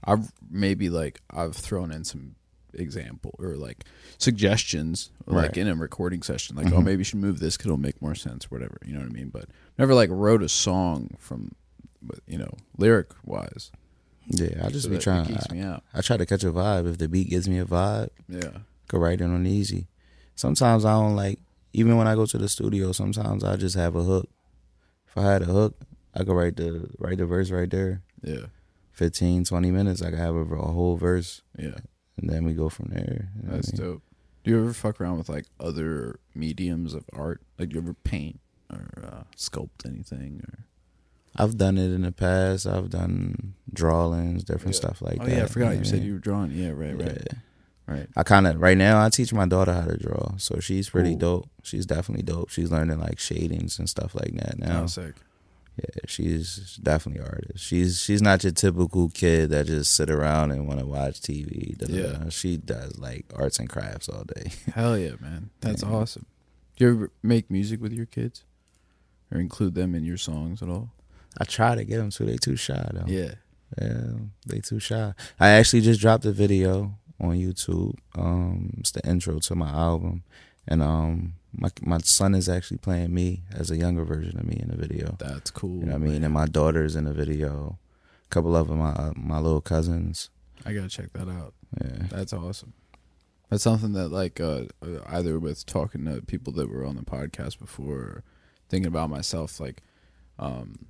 [0.03, 2.35] I've maybe like I've thrown in some
[2.73, 3.83] example or like
[4.17, 5.57] suggestions like Right.
[5.57, 6.85] in a recording session like oh mm-hmm.
[6.85, 9.13] maybe you should move this because it'll make more sense whatever you know what i
[9.13, 9.45] mean but
[9.77, 11.51] never like wrote a song from
[12.27, 13.71] you know lyric wise
[14.27, 15.25] Yeah, I just so be trying.
[15.25, 16.89] it geeks me out I try to catch a vibe.
[16.89, 19.87] If the beat gives me a vibe, yeah I could write it on easy.
[20.35, 21.39] Sometimes I don't like,
[21.73, 24.29] even when I go to the studio, sometimes I just have a hook.
[25.07, 25.75] If I had a hook,
[26.15, 28.01] I could write the write the verse right there.
[28.23, 28.47] yeah
[28.91, 31.79] 15, 20 minutes, I could have a, a whole verse, yeah
[32.17, 33.29] and then we go from there.
[33.35, 33.89] You know what I That's mean?
[33.91, 34.01] dope.
[34.43, 37.41] Do you ever fuck around with like other mediums of art?
[37.57, 38.39] Like, do you ever paint
[38.71, 40.41] or uh, sculpt anything?
[40.47, 40.65] Or
[41.37, 42.67] I've done it in the past.
[42.67, 44.79] I've done drawings, different Yeah.
[44.81, 45.35] stuff like oh that.
[45.35, 46.07] yeah, I forgot know you said mean?
[46.07, 46.51] you were drawing.
[46.51, 47.37] Yeah, right, right, Yeah.
[47.87, 48.07] right.
[48.17, 51.11] I kind of right now I teach my daughter how to draw, so she's pretty
[51.11, 51.19] Cool.
[51.19, 51.49] dope.
[51.63, 52.49] She's definitely dope.
[52.49, 54.83] She's learning like shadings and stuff like that now.
[54.83, 55.15] Oh, sick.
[55.77, 57.63] Yeah, she's definitely an artist.
[57.63, 61.75] She's she's not your typical kid that just sit around and want to watch TV.
[61.77, 62.23] da, da, Yeah.
[62.23, 62.29] da.
[62.29, 64.51] she does like arts and crafts all day.
[64.75, 65.49] Hell yeah, man.
[65.61, 65.89] That's Yeah.
[65.89, 66.25] awesome.
[66.77, 68.43] Do you ever make music with your kids,
[69.31, 70.91] or include them in your songs at all?
[71.39, 72.25] I try to get them to.
[72.25, 73.05] They too shy though.
[73.07, 73.33] Yeah.
[73.81, 74.11] Yeah,
[74.45, 75.13] they too shy.
[75.39, 77.95] I actually just dropped a video on YouTube.
[78.15, 80.23] Um, it's the intro to my album,
[80.67, 84.57] and um, my my son is actually playing me as a younger version of me
[84.59, 85.15] in the video.
[85.19, 85.79] That's cool.
[85.79, 86.23] You know what I mean?
[86.23, 87.77] And my daughter's in the video.
[88.25, 90.29] A couple of them, my uh, my little cousins.
[90.65, 91.53] I gotta check that out.
[91.83, 92.73] Yeah, That's awesome.
[93.49, 97.03] That's something that like uh, uh, either with talking to people that were on the
[97.03, 98.23] podcast before, or
[98.69, 99.83] thinking about myself, like,
[100.39, 100.87] um,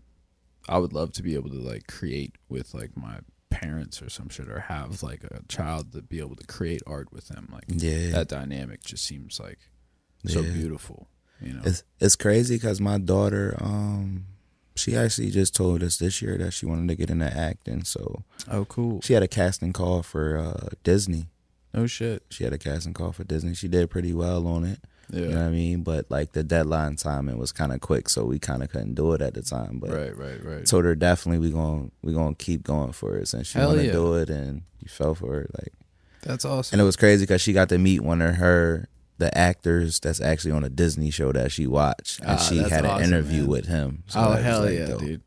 [0.69, 3.19] I would love to be able to like create with like my
[3.53, 7.11] parents or some shit, or have like a child to be able to create art
[7.13, 7.49] with them.
[7.51, 8.11] Like yeah.
[8.11, 9.59] that dynamic just seems like
[10.25, 10.51] so Yeah.
[10.51, 11.07] beautiful.
[11.41, 11.61] You know?
[11.65, 14.25] It's it's crazy because my daughter, um,
[14.75, 17.83] she actually just told us this year that she wanted to get into acting.
[17.83, 19.01] So oh, cool.
[19.01, 21.27] she had a casting call for uh, Disney.
[21.73, 22.23] oh shit.
[22.29, 23.53] She had a casting call for Disney.
[23.55, 24.79] She did pretty well on it.
[25.14, 25.22] Yeah.
[25.22, 25.84] You know what I mean?
[25.84, 29.14] But like the deadline timing was kind of quick, so we kind of couldn't do
[29.14, 29.80] it at the time.
[29.80, 30.18] But right.
[30.18, 30.43] Right.
[30.43, 30.66] Right.
[30.66, 33.86] told her definitely we gonna we gonna keep going for it since she want to
[33.86, 33.91] yeah.
[33.91, 35.51] do it and you fell for it.
[35.53, 35.74] Like,
[36.24, 36.76] That's awesome.
[36.76, 38.89] and it was crazy because she got to meet one of her
[39.20, 42.84] the actors that's actually on a Disney show that she watched, and Ah, she had
[42.84, 43.47] an awesome, interview man.
[43.49, 44.03] with him.
[44.07, 44.99] So oh hell like, yeah, dope.
[44.99, 45.22] dude!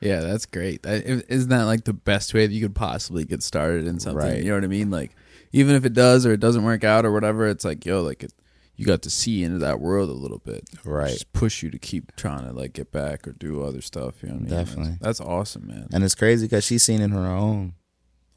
[0.00, 0.82] Yeah, that's great.
[0.82, 4.18] That, isn't that like the best way that you could possibly get started in something?
[4.18, 4.42] Right.
[4.42, 4.90] You know what I mean?
[4.90, 5.12] Like,
[5.52, 8.22] even if it does or it doesn't work out or whatever, it's like yo, like
[8.24, 8.32] it,
[8.80, 10.66] you got to see into that world a little bit.
[10.86, 11.10] Right.
[11.10, 14.22] Just push you to keep trying to like get back or do other stuff.
[14.22, 14.50] You know what I mean?
[14.64, 14.90] Definitely.
[15.02, 15.88] That's, that's awesome, man.
[15.92, 17.74] And it's crazy because she seen it on her own,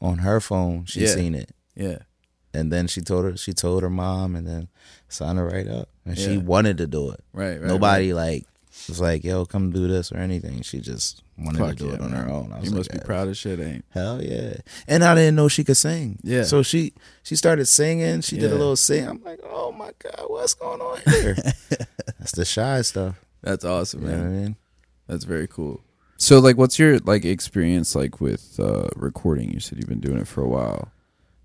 [0.02, 0.84] on her phone.
[0.84, 1.06] She Yeah.
[1.14, 2.00] seen it, yeah.
[2.52, 4.68] and then she told her she told her mom, and then
[5.08, 7.20] signed her right up, and she wanted to do it.
[7.32, 7.58] Right.
[7.58, 8.44] right Nobody like
[8.88, 10.62] was like, "Yo, come do this" or anything.
[10.62, 12.24] She just wanted Fuck to do yeah, it on man.
[12.26, 12.52] her own.
[12.52, 13.84] I was You like, must be "Yeah, proud of shit, ain't?
[13.90, 14.54] Hell yeah!
[14.88, 16.18] And I didn't know she could sing.
[16.22, 16.44] Yeah.
[16.44, 18.20] So she she started singing.
[18.20, 19.06] She did a little sing.
[19.08, 21.34] I'm like, oh my god, what's going on here?
[22.18, 23.20] That's the shy stuff.
[23.42, 24.16] That's awesome, You man.
[24.18, 24.56] know what I mean?
[25.06, 25.82] That's very cool.
[26.16, 29.50] So like what's your like experience like with uh recording?
[29.52, 30.92] You said you've been doing it for a while.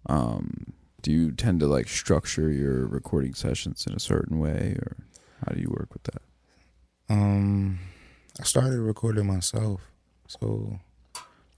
[0.05, 4.97] Um do you tend to like structure your recording sessions in a certain way or
[5.45, 6.21] how do you work with that?
[7.09, 7.79] Um,
[8.39, 9.81] I started recording myself,
[10.27, 10.79] so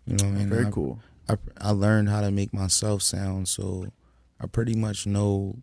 [0.05, 0.49] you know what I mean.
[0.49, 0.99] Very I, cool.
[1.29, 3.87] I I learned how to make myself sound, so
[4.39, 5.57] I pretty much know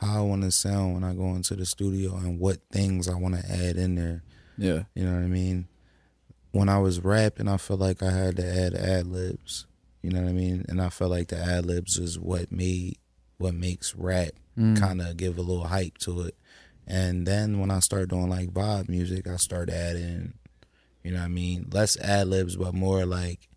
[0.00, 3.14] how I want to sound when I go into the studio and what things I
[3.16, 4.22] want to add in there.
[4.56, 4.84] Yeah.
[4.94, 5.68] You know what I mean?
[6.52, 9.66] When I was rapping, I felt like I had to add ad libs.
[10.02, 10.64] You know what I mean?
[10.68, 12.98] And I felt like the ad libs is what made
[13.38, 14.78] what makes rap Mm.
[14.78, 16.34] kind of give a little hype to it.
[16.86, 20.34] And then when I started doing like vibe music, I started adding,
[21.04, 23.48] you know what I mean, less ad libs, but more like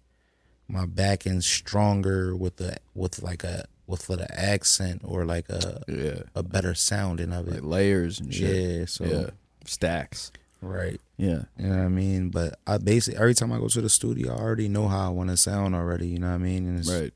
[0.67, 5.81] my back end stronger with the with like a with the accent or like a
[5.87, 6.21] Yeah.
[6.35, 7.55] a better sounding of it.
[7.55, 8.55] Like layers and shit.
[8.79, 9.29] Yeah, so yeah.
[9.65, 10.31] Stacks.
[10.61, 10.99] right.
[11.17, 11.43] Yeah.
[11.57, 12.29] You know what I mean?
[12.29, 15.09] But I basically every time I go to the studio, I already know how I
[15.09, 16.07] want to sound already.
[16.07, 16.67] You know what I mean?
[16.67, 17.13] And it's, Right.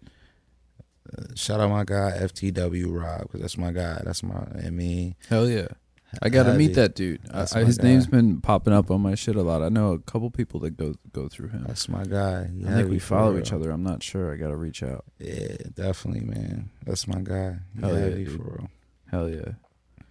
[1.35, 4.01] Shout out my guy FTW Rob because that's my guy.
[4.03, 4.45] That's my.
[4.65, 5.67] I mean, Hell yeah.
[6.21, 7.21] I got to meet that dude.
[7.33, 7.83] I, I, his guy.
[7.83, 9.61] name's been popping up on my shit a lot.
[9.61, 11.65] I know a couple people that go go through him.
[11.67, 12.49] that's my guy.
[12.65, 13.41] I think we follow real.
[13.41, 13.71] each other.
[13.71, 14.33] I'm not sure.
[14.33, 15.05] I got to reach out.
[15.19, 16.69] Yeah, definitely, man.
[16.85, 17.57] That's my guy.
[17.79, 18.31] Hell yeah, dude.
[18.31, 18.69] for real.
[19.11, 19.51] Hell yeah.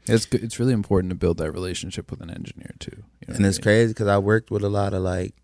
[0.07, 0.45] It's good.
[0.45, 3.03] It's really important to build that relationship with an engineer too.
[3.21, 3.63] You know and it's mean?
[3.63, 5.35] crazy because I worked with a lot of like,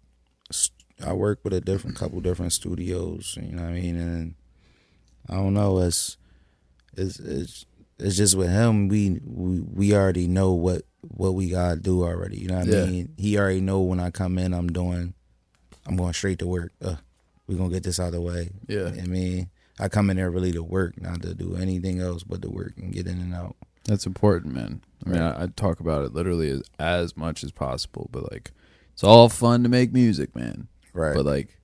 [0.51, 3.37] st- I worked with a different couple different studios.
[3.41, 3.97] You know what I mean?
[3.97, 4.35] And
[5.29, 5.79] I don't know.
[5.81, 6.17] It's
[6.97, 7.67] it's it's,
[8.03, 8.89] it's just with him.
[8.89, 12.39] We we we already know what what we gotta do already.
[12.39, 12.83] You know what Yeah.
[12.85, 13.15] I mean?
[13.17, 15.15] He already know when I come in, I'm doing,
[15.87, 16.73] I'm going straight to work.
[16.81, 16.97] Uh,
[17.47, 18.51] we gonna get this out of the way.
[18.69, 18.87] Yeah.
[19.01, 19.51] I mean,
[19.81, 22.75] I come in there really to work, not to do anything else but to work
[22.77, 23.57] and get in and out.
[23.85, 24.81] That's important, man.
[25.05, 25.35] I mean, Right.
[25.37, 28.53] I, I talk about it literally as, as much as possible, but like,
[28.93, 30.69] it's all fun to make music, man.
[30.95, 31.15] Right.
[31.17, 31.59] But like,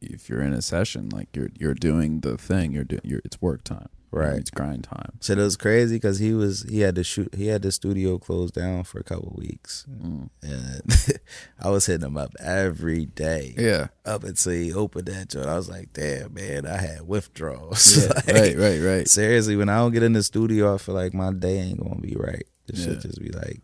[0.00, 3.42] if you're in a session, like you're you're doing the thing, you're doing, you're it's
[3.42, 4.36] work time, Right.
[4.36, 5.12] It's grind time.
[5.20, 8.18] So it was crazy because he was he had to shoot he had the studio
[8.18, 10.30] closed down for a couple weeks, Mm.
[10.42, 11.18] and
[11.60, 15.46] I was hitting him up every day Yeah, up until he opened that joint.
[15.46, 17.98] I was like, damn man, I had withdrawals.
[17.98, 19.08] yeah, Like, right, right, right.
[19.08, 22.00] Seriously, when I don't get in the studio, I feel like my day ain't gonna
[22.00, 22.46] be right.
[22.66, 22.92] This Yeah.
[22.92, 23.60] should just be like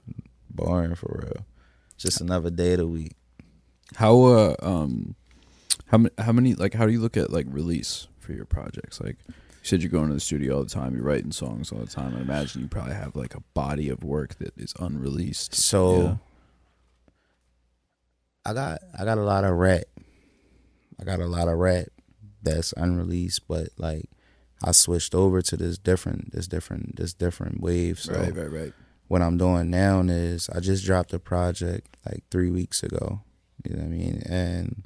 [0.51, 1.47] boring for real.
[1.97, 3.13] Just another day of the week.
[3.97, 5.15] How uh um,
[5.87, 9.01] how many how many like how do you look at like release for your projects?
[9.01, 9.17] Like
[9.65, 11.87] you said, you're going to the studio all the time, you're writing songs all the
[11.87, 12.15] time.
[12.15, 15.55] I imagine you probably have like a body of work that is unreleased.
[15.55, 16.17] So Yeah.
[18.45, 19.85] I got I got a lot of rap.
[21.01, 21.87] I got a lot of rap
[22.43, 24.11] that's unreleased, but like
[24.63, 27.99] I switched over to this different this different this different wave.
[27.99, 28.73] So right, right, right.
[29.09, 33.23] what I'm doing now is I just dropped a project like three weeks ago.
[33.65, 34.23] You know what I mean?
[34.27, 34.85] And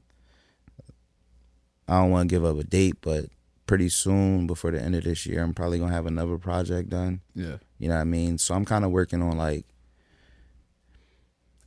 [1.88, 3.24] I don't want to give up a date, but
[3.68, 7.20] pretty soon before the end of this year, I'm probably gonna have another project done.
[7.34, 8.38] Yeah, You know what I mean?
[8.38, 9.66] So I'm kind of working on like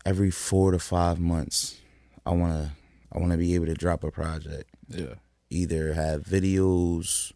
[0.05, 1.79] every four to five months.
[2.25, 2.73] I wanna
[3.13, 5.15] I wanna be able to drop a project, yeah,
[5.49, 7.31] either have videos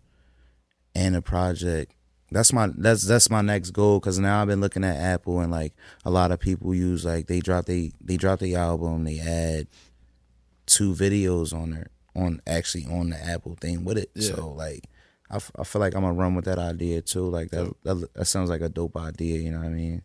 [0.93, 1.93] and a project.
[2.31, 5.51] That's my that's that's my next goal because now I've been looking at Apple and
[5.51, 9.19] like a lot of people use like they drop they they drop the album they
[9.19, 9.67] add
[10.65, 14.11] two videos on there on actually on the Apple thing with it.
[14.15, 14.35] Yeah.
[14.35, 14.89] So like
[15.29, 17.27] I, f- I feel like I'm gonna run with that idea too.
[17.27, 19.39] Like that, that that sounds like a dope idea.
[19.39, 20.01] You know what I mean?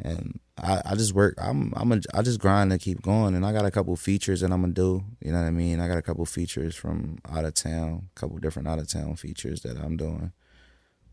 [0.00, 1.34] And I, I just work.
[1.38, 3.34] I'm I'm a, I just grind to keep going.
[3.34, 5.04] And I got a couple features that I'm gonna do.
[5.20, 5.80] You know what I mean?
[5.80, 9.16] I got a couple features from out of town, a couple different out of town
[9.16, 10.32] features that I'm doing.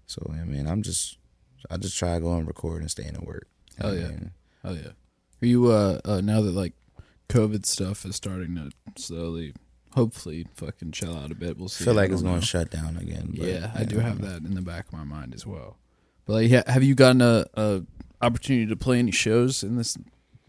[0.07, 1.18] So I mean, I'm just
[1.70, 3.47] I just try to go and record and stay in the work.
[3.78, 4.07] Hell I yeah.
[4.07, 4.32] mean?
[4.64, 4.91] oh yeah.
[5.41, 6.74] Are you uh, uh now that like
[7.30, 9.53] COVID stuff is starting to slowly,
[9.93, 11.57] hopefully, fucking chill out a bit?
[11.57, 11.85] We'll I see.
[11.85, 13.33] feel like it's gonna shut down again.
[13.37, 14.01] but, yeah, I do yeah.
[14.03, 15.77] have that in the back of my mind as well.
[16.25, 17.83] But like, yeah, have you gotten a, a
[18.21, 19.97] opportunity to play any shows in this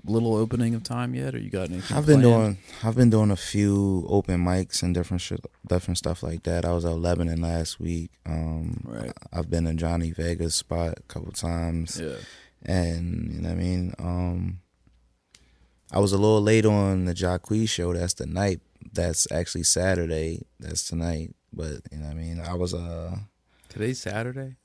[0.05, 1.97] little opening of time yet, or you got anything?
[1.97, 2.57] I've been planned?
[2.57, 6.65] doing I've been doing a few open mics and different shit, different stuff like that.
[6.65, 8.11] I was at Lebanon last week.
[8.27, 9.13] Um, Right.
[9.33, 12.17] I've been in Johnny Vegas spot a couple times, Yeah.
[12.65, 13.95] and you know what I mean.
[13.99, 14.59] Um,
[15.91, 17.93] I was a little late on the Jacquees show.
[17.93, 18.61] That's the night.
[18.93, 20.43] That's actually Saturday.
[20.61, 21.35] That's tonight.
[21.53, 22.41] But you know what I mean.
[22.41, 23.17] I was uh
[23.69, 24.57] Today's Saturday.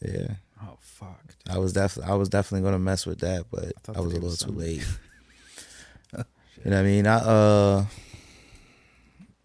[0.00, 0.34] yeah.
[0.62, 1.34] Oh fuck.
[1.50, 4.14] I was definitely I was definitely gonna mess with that, but thought I, was a
[4.14, 4.86] little was too late.
[6.16, 7.06] you know what I mean?
[7.06, 7.84] I uh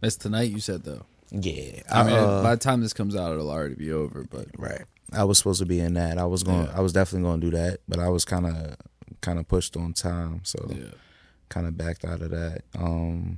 [0.01, 0.51] It's tonight.
[0.51, 1.05] You said though.
[1.31, 1.81] yeah.
[1.91, 4.23] I mean, uh, by the time this comes out, it'll already be over.
[4.29, 4.83] But Right.
[5.13, 6.17] I was supposed to be in that.
[6.17, 6.65] I was going.
[6.65, 6.73] Yeah.
[6.77, 8.75] I was definitely going to do that, but I was kind of,
[9.21, 10.91] kind of pushed on time, so yeah,
[11.47, 12.63] kind of backed out of that.
[12.77, 13.37] Um,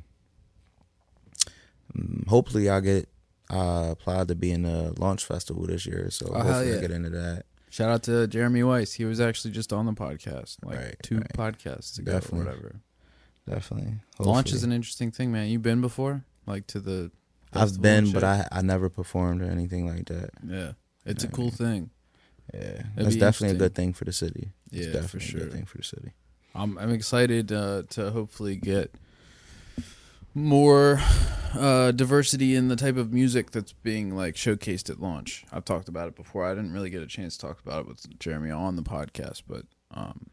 [1.97, 3.09] mm, hopefully, I get
[3.49, 6.77] uh, applied to be in the launch festival this year, so Oh, hopefully yeah.
[6.77, 7.45] I get into that.
[7.69, 8.93] shout out to Jeremy Weiss.
[8.93, 11.33] He was actually just on the podcast, like Right, two right.
[11.33, 12.41] podcasts ago Definitely.
[12.41, 12.75] or whatever.
[13.47, 13.93] Definitely.
[14.19, 15.47] Launch is an interesting thing, man.
[15.49, 17.11] You've been before, like to the.
[17.51, 18.23] I've been, but?
[18.23, 20.29] I I never performed or anything like that.
[20.47, 20.73] Yeah,
[21.05, 21.89] it's a Yeah, I cool mean, thing.
[22.53, 24.51] Yeah, that's definitely a good thing for the city.
[24.71, 25.39] It's Yeah, definitely for a sure.
[25.41, 26.13] good thing for the city.
[26.53, 28.93] I'm I'm excited uh, to hopefully get
[30.33, 30.99] more
[31.57, 35.45] uh, diversity in the type of music that's being like showcased at launch.
[35.51, 36.45] I've talked about it before.
[36.45, 39.43] I didn't really get a chance to talk about it with Jeremy on the podcast,
[39.47, 40.27] but um,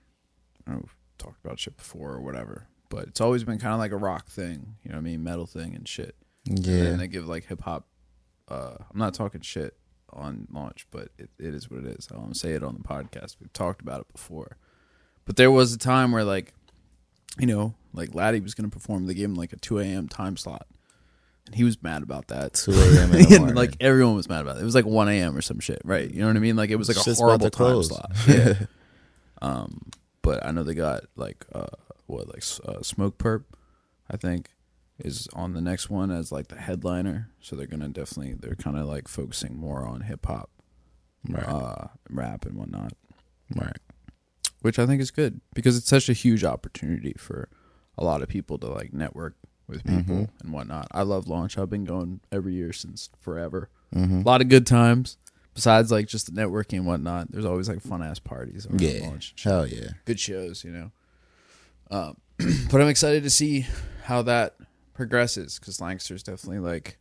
[0.67, 2.69] I know we've talked about shit before or whatever.
[2.89, 5.25] But it's always been kind of like a rock thing, you know what I mean,
[5.25, 6.15] metal thing and shit.
[6.45, 6.85] Yeah.
[6.85, 7.89] And they give like hip hop.
[8.49, 9.77] Uh, I'm not talking shit
[10.13, 12.09] on launch, but it, it is what it is.
[12.15, 13.37] I won't say it on the podcast.
[13.41, 14.57] We've talked about it before.
[15.25, 16.55] But there was a time where like,
[17.39, 19.07] you know, like Laddie was gonna perform.
[19.07, 20.09] They gave him like a 2 a.m.
[20.09, 20.67] time slot,
[21.47, 22.55] and he was mad about that.
[22.55, 23.13] 2 a.m.
[23.47, 24.61] and like everyone was mad about it.
[24.63, 25.37] It was like 1 a.m.
[25.37, 26.09] or some shit, right?
[26.11, 26.57] You know what I mean?
[26.57, 28.13] Like it was like a horrible time slot.
[28.29, 28.55] Yeah.
[29.43, 29.91] um,
[30.23, 31.67] but I know they got like uh
[32.07, 33.45] what like uh, Smoke Purpp,
[34.11, 34.51] I think,
[34.99, 37.31] is on the next one as like the headliner.
[37.41, 40.51] So they're gonna definitely they're kind of like focusing more on hip hop,
[41.29, 41.43] Right.
[41.47, 42.93] uh, rap and whatnot
[43.55, 43.77] right.
[44.63, 47.49] which I think is good because it's such a huge opportunity for
[47.99, 49.35] a lot of people to like network
[49.69, 50.29] with people Mhm.
[50.43, 50.87] and whatnot.
[50.93, 51.59] I love launch.
[51.59, 53.69] I've been going every year since forever.
[53.95, 54.19] Mm-hmm.
[54.21, 55.17] A lot of good times.
[55.55, 59.09] Besides like just the networking and whatnot, there's always like fun ass parties Yeah.
[59.09, 59.35] launch.
[59.43, 59.91] Hell yeah.
[60.05, 60.93] Good shows, you know.
[61.91, 62.17] Um,
[62.71, 63.67] but I'm excited to see
[64.05, 64.57] how that
[64.93, 66.99] progresses because Lancaster's definitely like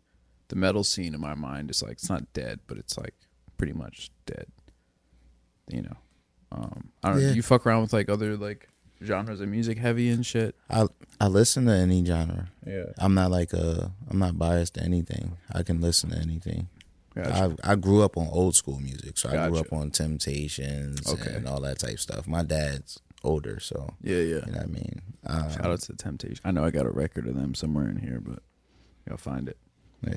[0.47, 3.13] the metal scene in my mind is like it's not dead, but it's like
[3.57, 4.45] pretty much dead.
[5.67, 5.97] You know,
[6.51, 7.23] um, I don't know.
[7.23, 7.29] Yeah.
[7.31, 8.69] Do you fuck around with like other like
[9.05, 10.55] genres of music, heavy and shit?
[10.69, 10.87] I
[11.19, 12.49] I listen to any genre.
[12.65, 15.37] Yeah, I'm not like a I'm not biased to anything.
[15.53, 16.67] I can listen to anything.
[17.15, 17.55] gotcha.
[17.63, 21.33] I I grew up on old school music, so I grew up on Temptations Okay.
[21.35, 22.27] and all that type stuff.
[22.27, 24.21] My dad's older, so yeah, yeah.
[24.45, 25.01] you know what I mean.
[25.25, 26.41] Um, Shout out to Temptation.
[26.43, 28.39] I know I got a record of them somewhere in here, but
[29.09, 29.57] I'll find it.
[30.05, 30.13] yeah,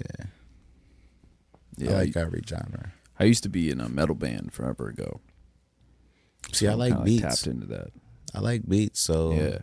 [1.76, 2.93] Yeah, I I, like every genre.
[3.18, 5.20] I used to be in a metal band forever ago.
[6.53, 7.22] See, I I'm like beats.
[7.22, 7.91] tapped into that.
[8.35, 9.59] I like beats, so Yeah.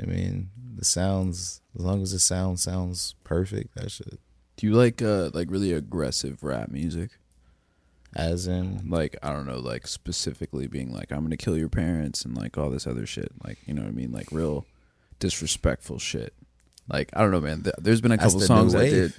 [0.00, 4.18] I mean, the sounds as long as the sound sounds perfect, that should
[4.56, 7.10] Do you like uh like really aggressive rap music?
[8.16, 12.24] as in Like I don't know, like specifically being like I'm gonna kill your parents
[12.24, 13.32] and like all this other shit.
[13.44, 14.12] Like you know what I mean?
[14.12, 14.66] Like real
[15.18, 16.34] disrespectful shit.
[16.88, 17.62] Like I don't know, man.
[17.62, 19.12] Th- There's been a couple songs I did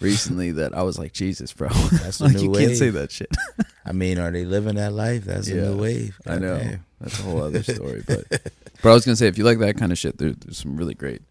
[0.00, 1.68] recently that I was like, Jesus, bro.
[1.68, 2.66] That's like you wave.
[2.68, 3.30] can't say that shit.
[3.84, 5.24] I mean, are they living that life?
[5.24, 6.18] That's a new wave.
[6.26, 6.84] I know Goddamn.
[7.00, 9.76] that's a whole other story, but but I was gonna say if you like that
[9.76, 11.22] kind of shit, there, there's some really great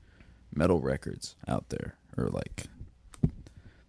[0.53, 2.63] metal records out there, or like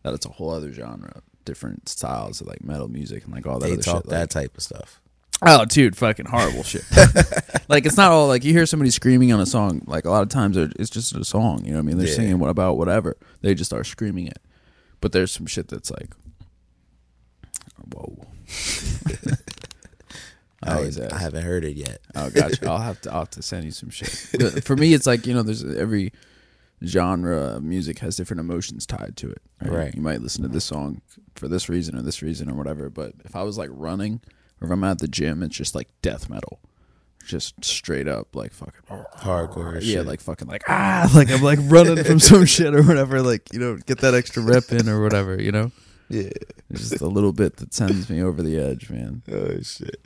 [0.03, 0.15] that.
[0.15, 3.67] It's a whole other genre, different styles of like metal music and like all that
[3.67, 4.11] They other talk shit.
[4.11, 5.01] that like- type of stuff.
[5.45, 6.85] Oh, dude, fucking horrible shit.
[7.69, 9.83] like it's not all like you hear somebody screaming on a song.
[9.89, 11.65] Like a lot of times it's just a song.
[11.65, 11.99] You know what I mean?
[11.99, 12.15] They're Yeah.
[12.15, 13.17] singing what about whatever.
[13.41, 14.39] They just start screaming it.
[15.01, 16.15] But there's some shit that's like,
[17.93, 18.25] whoa.
[20.64, 22.00] I I, haven't heard it yet.
[22.14, 22.64] Oh, gotcha.
[22.70, 23.12] I'll have to.
[23.12, 24.09] I'll have to send you some shit.
[24.64, 26.12] For me, it's like you know, there's every
[26.84, 29.42] genre of music has different emotions tied to it.
[29.61, 29.94] Right.
[29.94, 31.00] You might listen to this song
[31.34, 32.90] for this reason or this reason or whatever.
[32.90, 34.20] But if I was like running
[34.61, 36.61] or if I'm at the gym, it's just like death metal,
[37.26, 38.82] just straight up like fucking
[39.16, 39.74] Hardcore.
[39.74, 40.07] yeah, shit.
[40.07, 43.22] like fucking like ah, like I'm like running from some shit or whatever.
[43.22, 45.40] Like you know, get that extra rep in or whatever.
[45.40, 45.72] You know,
[46.13, 46.31] yeah.
[46.73, 49.23] just a little bit that sends me over the edge, man.
[49.33, 50.01] Oh shit.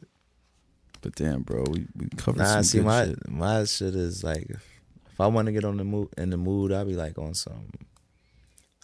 [1.03, 3.29] But damn, bro, we we covered Nah, some see good my shit.
[3.31, 4.65] my shit is like if,
[5.13, 7.35] if I want to get on the mood in the mood, I'll be like on
[7.35, 7.71] some.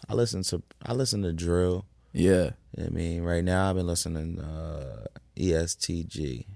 [0.09, 1.87] I listen to I listen to drill.
[2.13, 2.51] Yeah.
[2.77, 5.07] You know what I mean, right now I've been listening to uh,
[5.37, 6.47] EST Gee.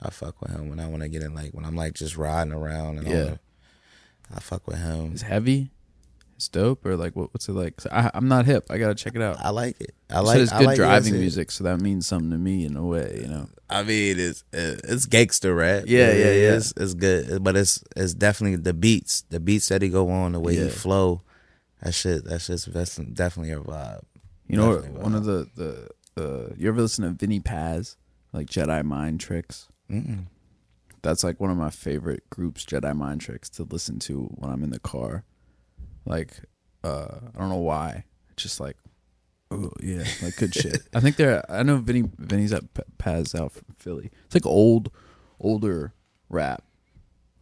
[0.00, 2.16] I fuck with him when I want to get in like when I'm like just
[2.16, 3.24] riding around and Yeah.
[3.24, 3.36] yeah.
[4.34, 5.12] I fuck with him.
[5.12, 5.70] It's heavy.
[6.36, 7.74] It's dope, or like what, what's it like?
[7.90, 8.66] I, I'm not hip.
[8.70, 9.38] I gotta check it out.
[9.40, 9.94] I like it.
[10.10, 11.18] I like it's good like driving EST Gee.
[11.18, 13.48] music, so that means something to me in a way, you know.
[13.70, 15.84] I mean, it's uh, it's gangster rap.
[15.86, 16.52] Yeah, It yeah, yeah.
[16.56, 16.74] is.
[16.76, 20.40] It's good, but it's it's definitely the beats, the beats that he go on, the
[20.40, 20.64] way Yeah.
[20.64, 21.22] he flow.
[21.82, 24.02] That shit, that shit's that's definitely a vibe.
[24.46, 27.96] You know, Definitely one of the the the you ever listen to Vinnie Paz,
[28.34, 29.68] like Jedi Mind Tricks?
[29.90, 30.26] Mm-mm.
[31.02, 34.62] That's like one of my favorite groups, Jedi Mind Tricks, to listen to when I'm
[34.64, 35.24] in the car.
[36.06, 36.32] Like,
[36.82, 38.04] uh, I don't know why.
[38.36, 38.76] Just like,
[39.50, 40.82] oh yeah, like good shit.
[40.94, 41.44] I think they're.
[41.50, 44.10] I know Vinnie Vinnie's at P- Paz out from Philly.
[44.26, 44.90] It's like old,
[45.40, 45.92] older
[46.28, 46.62] rap.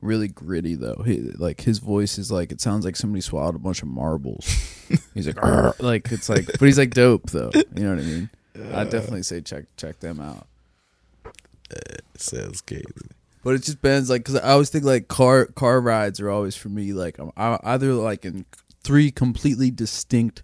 [0.01, 1.03] Really gritty though.
[1.05, 4.47] He, like his voice is like it sounds like somebody swallowed a bunch of marbles.
[5.15, 7.51] he's like, "Arr," like it's like, but he's like dope though.
[7.55, 8.31] You know what I mean?
[8.73, 10.47] I definitely say check check them out.
[12.17, 12.85] Sounds crazy.
[13.45, 16.57] But it just depends, like, because I always think like car car rides are always
[16.57, 18.47] for me like I'm I, either like in
[18.83, 20.43] three completely distinct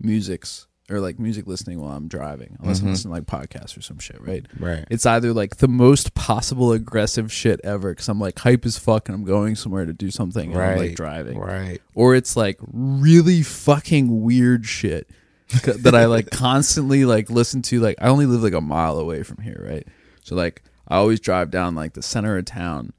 [0.00, 2.92] musics or like music listening while I'm driving, unless I'm mm-hmm.
[2.92, 4.44] listening to like podcasts or some shit, right?
[4.58, 4.84] Right.
[4.90, 9.08] It's either like the most possible aggressive shit ever because I'm like hype as fuck
[9.08, 11.80] and I'm going somewhere to do something and I'm like driving, Right.
[11.94, 15.08] or it's like really fucking weird shit
[15.48, 17.80] c- that I like constantly like listen to.
[17.80, 19.86] Like I only live like a mile away from here, right?
[20.24, 22.92] So like I always drive down like the center of town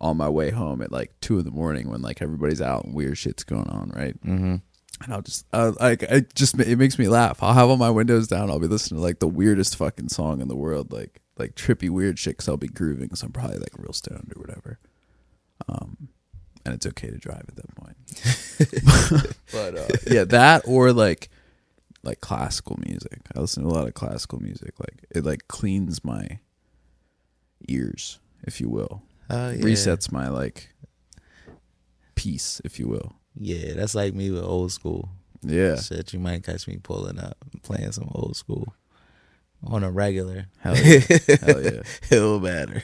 [0.00, 2.94] on my way home at like two in the morning when like everybody's out and
[2.94, 4.20] weird shit's going on, right?
[4.22, 4.56] Mm-hmm.
[5.02, 7.42] And I'll just uh, like it just it makes me laugh.
[7.42, 8.50] I'll have all my windows down.
[8.50, 11.90] I'll be listening to like the weirdest fucking song in the world, like like trippy
[11.90, 12.38] weird shit.
[12.38, 13.14] Cause I'll be grooving.
[13.14, 14.78] So I'm probably like real stoned or whatever.
[15.68, 16.08] Um,
[16.64, 19.36] and it's okay to drive at that point.
[19.52, 21.28] but uh, yeah, that or like
[22.02, 23.20] like classical music.
[23.34, 24.80] I listen to a lot of classical music.
[24.80, 26.38] Like it like cleans my
[27.68, 29.02] ears, if you will.
[29.30, 29.62] Oh, yeah.
[29.62, 30.70] Resets my like
[32.14, 33.12] peace, if you will.
[33.38, 35.10] Yeah, that's like me with old school.
[35.42, 35.76] Yeah.
[35.76, 38.74] Shit, you might catch me pulling up playing some old school
[39.64, 40.46] on a regular.
[40.58, 41.00] Hell yeah.
[41.40, 41.82] Hell yeah.
[42.10, 42.82] It'll matter.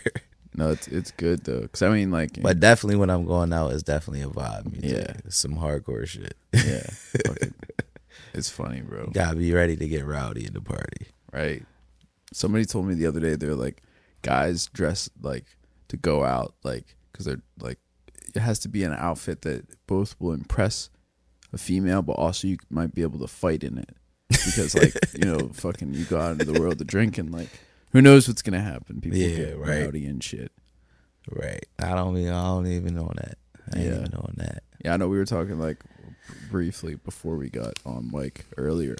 [0.55, 1.66] No, it's it's good though.
[1.68, 5.07] Cause I mean, like, But definitely when I'm going out, it's definitely a vibe music.
[5.07, 5.14] Yeah.
[5.24, 6.35] It's some hardcore shit.
[6.53, 6.83] yeah,
[7.26, 7.55] fucking,
[8.35, 9.07] it's funny, bro.
[9.12, 11.07] Gotta be ready to get rowdy in the party.
[11.33, 11.64] Right?
[12.35, 13.83] Somebody told me the other day they're like,
[14.23, 15.45] guys dress like
[15.89, 17.79] to go out, like, cause they're like,
[18.35, 20.89] it has to be an outfit that both will impress
[21.53, 23.95] a female, but also you might be able to fight in it.
[24.29, 27.49] Because like, you know, fucking, you go out into the world to drink and like,
[27.93, 29.01] who knows what's gonna happen?
[29.03, 29.85] People Yeah, get right.
[29.85, 30.51] rowdy and shit.
[31.31, 31.64] Right.
[31.79, 33.37] I don't even I don't even know that.
[33.75, 33.85] I Yeah.
[33.97, 34.62] even know that.
[34.85, 35.79] Yeah, I know we were talking like
[36.51, 38.97] briefly before we got on mic earlier.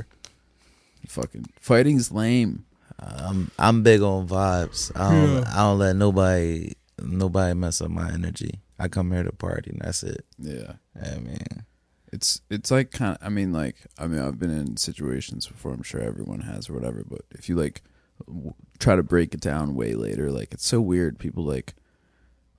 [1.09, 2.65] Fucking fighting's lame.
[3.07, 4.91] I'm I'm big on vibes.
[4.95, 8.61] I don't I don't let nobody nobody mess up my energy.
[8.79, 10.25] I come here to party and that's it.
[10.39, 10.75] Yeah.
[11.01, 11.65] I mean,
[12.13, 15.73] It's it's like kind of I mean like I mean I've been in situations before
[15.73, 17.83] I'm sure everyone has or whatever but if you like
[18.27, 21.75] w- try to break it down way later like it's so weird people like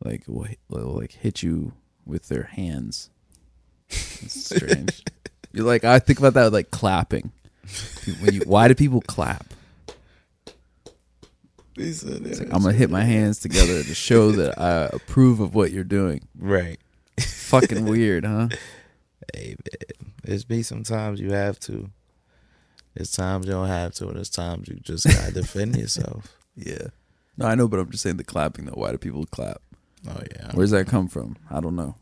[0.04, 1.74] like will, hit- will like hit you
[2.06, 3.10] with their hands
[3.90, 5.04] it's strange
[5.54, 7.32] you're like I think about that with, like clapping
[8.22, 9.53] when you why do people clap It's
[11.78, 15.84] like, I'm gonna hit my hands together to show that I approve of what you're
[15.84, 16.28] doing.
[16.38, 16.78] right.
[17.20, 18.50] Fucking weird, huh?
[19.34, 21.90] Hey man, there's be sometimes you have to.
[22.94, 26.36] It's times you don't have to, and it's times you just gotta defend yourself.
[26.56, 26.88] Yeah.
[27.38, 28.74] No, I know, but I'm just saying the clapping though.
[28.74, 29.62] Why do people clap?
[30.08, 30.52] Oh yeah.
[30.54, 31.38] Where's that come from?
[31.50, 31.96] I don't know.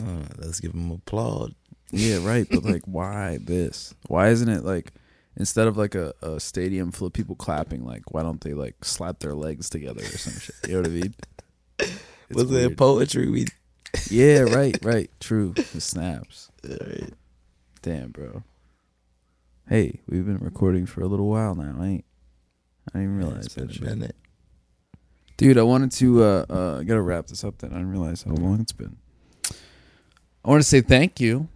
[0.00, 1.54] Uh, let's give them applaud.
[1.90, 2.46] Yeah, right.
[2.48, 3.92] But like, why this?
[4.06, 4.92] Why isn't it like
[5.38, 8.84] instead of like a, a stadium full of people clapping, like why don't they like
[8.84, 10.54] slap their legs together or some shit?
[10.68, 11.14] You know what I mean?
[12.30, 13.30] It's Was it poetry?
[13.30, 13.46] We
[14.10, 15.10] Yeah, right, right.
[15.18, 15.54] True.
[15.54, 16.50] The snaps.
[17.80, 18.42] Damn, bro.
[19.66, 21.82] Hey, we've been recording for a little while now.
[21.82, 22.04] Ain't.
[22.94, 23.82] I didn't realize It's been that a shit.
[23.84, 24.16] minute.
[25.38, 27.70] Dude, I wanted to uh uh I gotta wrap this up then.
[27.70, 28.98] I didn't realize how long it's been.
[30.44, 31.48] I want to say thank you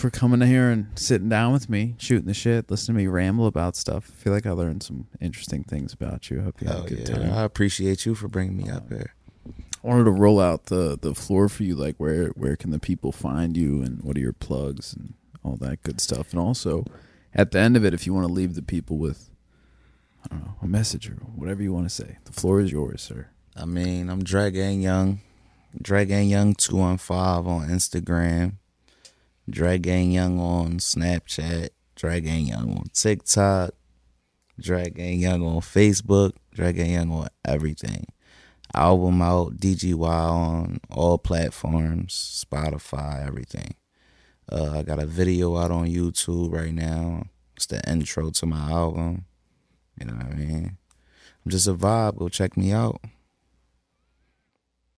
[0.00, 3.46] for coming here and sitting down with me, shooting the shit, listening to me ramble
[3.46, 4.10] about stuff.
[4.10, 6.40] I feel like I learned some interesting things about you.
[6.40, 7.14] I hope you had Hell a good yeah.
[7.14, 7.32] time.
[7.32, 9.14] I appreciate you for bringing me up um, here.
[9.46, 12.78] I wanted to roll out the the floor for you, like where where can the
[12.78, 16.32] people find you and what are your plugs and all that good stuff.
[16.32, 16.84] And also
[17.34, 19.30] at the end of it, if you want to leave the people with
[20.24, 23.02] I don't know, a message or whatever you want to say, the floor is yours,
[23.02, 23.28] sir.
[23.56, 25.20] I mean, I'm Dread Gang Young.
[25.80, 28.56] Dread Gang Young 215 on Instagram.
[29.50, 31.70] Dread Gang Young on Snapchat.
[31.96, 33.70] Dread Gang Young on TikTok.
[34.60, 36.32] Dread Gang Young on Facebook.
[36.54, 38.06] Dread Gang Young on everything.
[38.74, 43.74] Album out, DGY on all platforms, Spotify, everything.
[44.50, 47.24] Uh, I got a video out on YouTube right now.
[47.56, 49.24] It's the intro to my album.
[49.98, 50.76] You know what I mean?
[51.44, 52.16] I'm just a vibe.
[52.16, 53.00] Go check me out.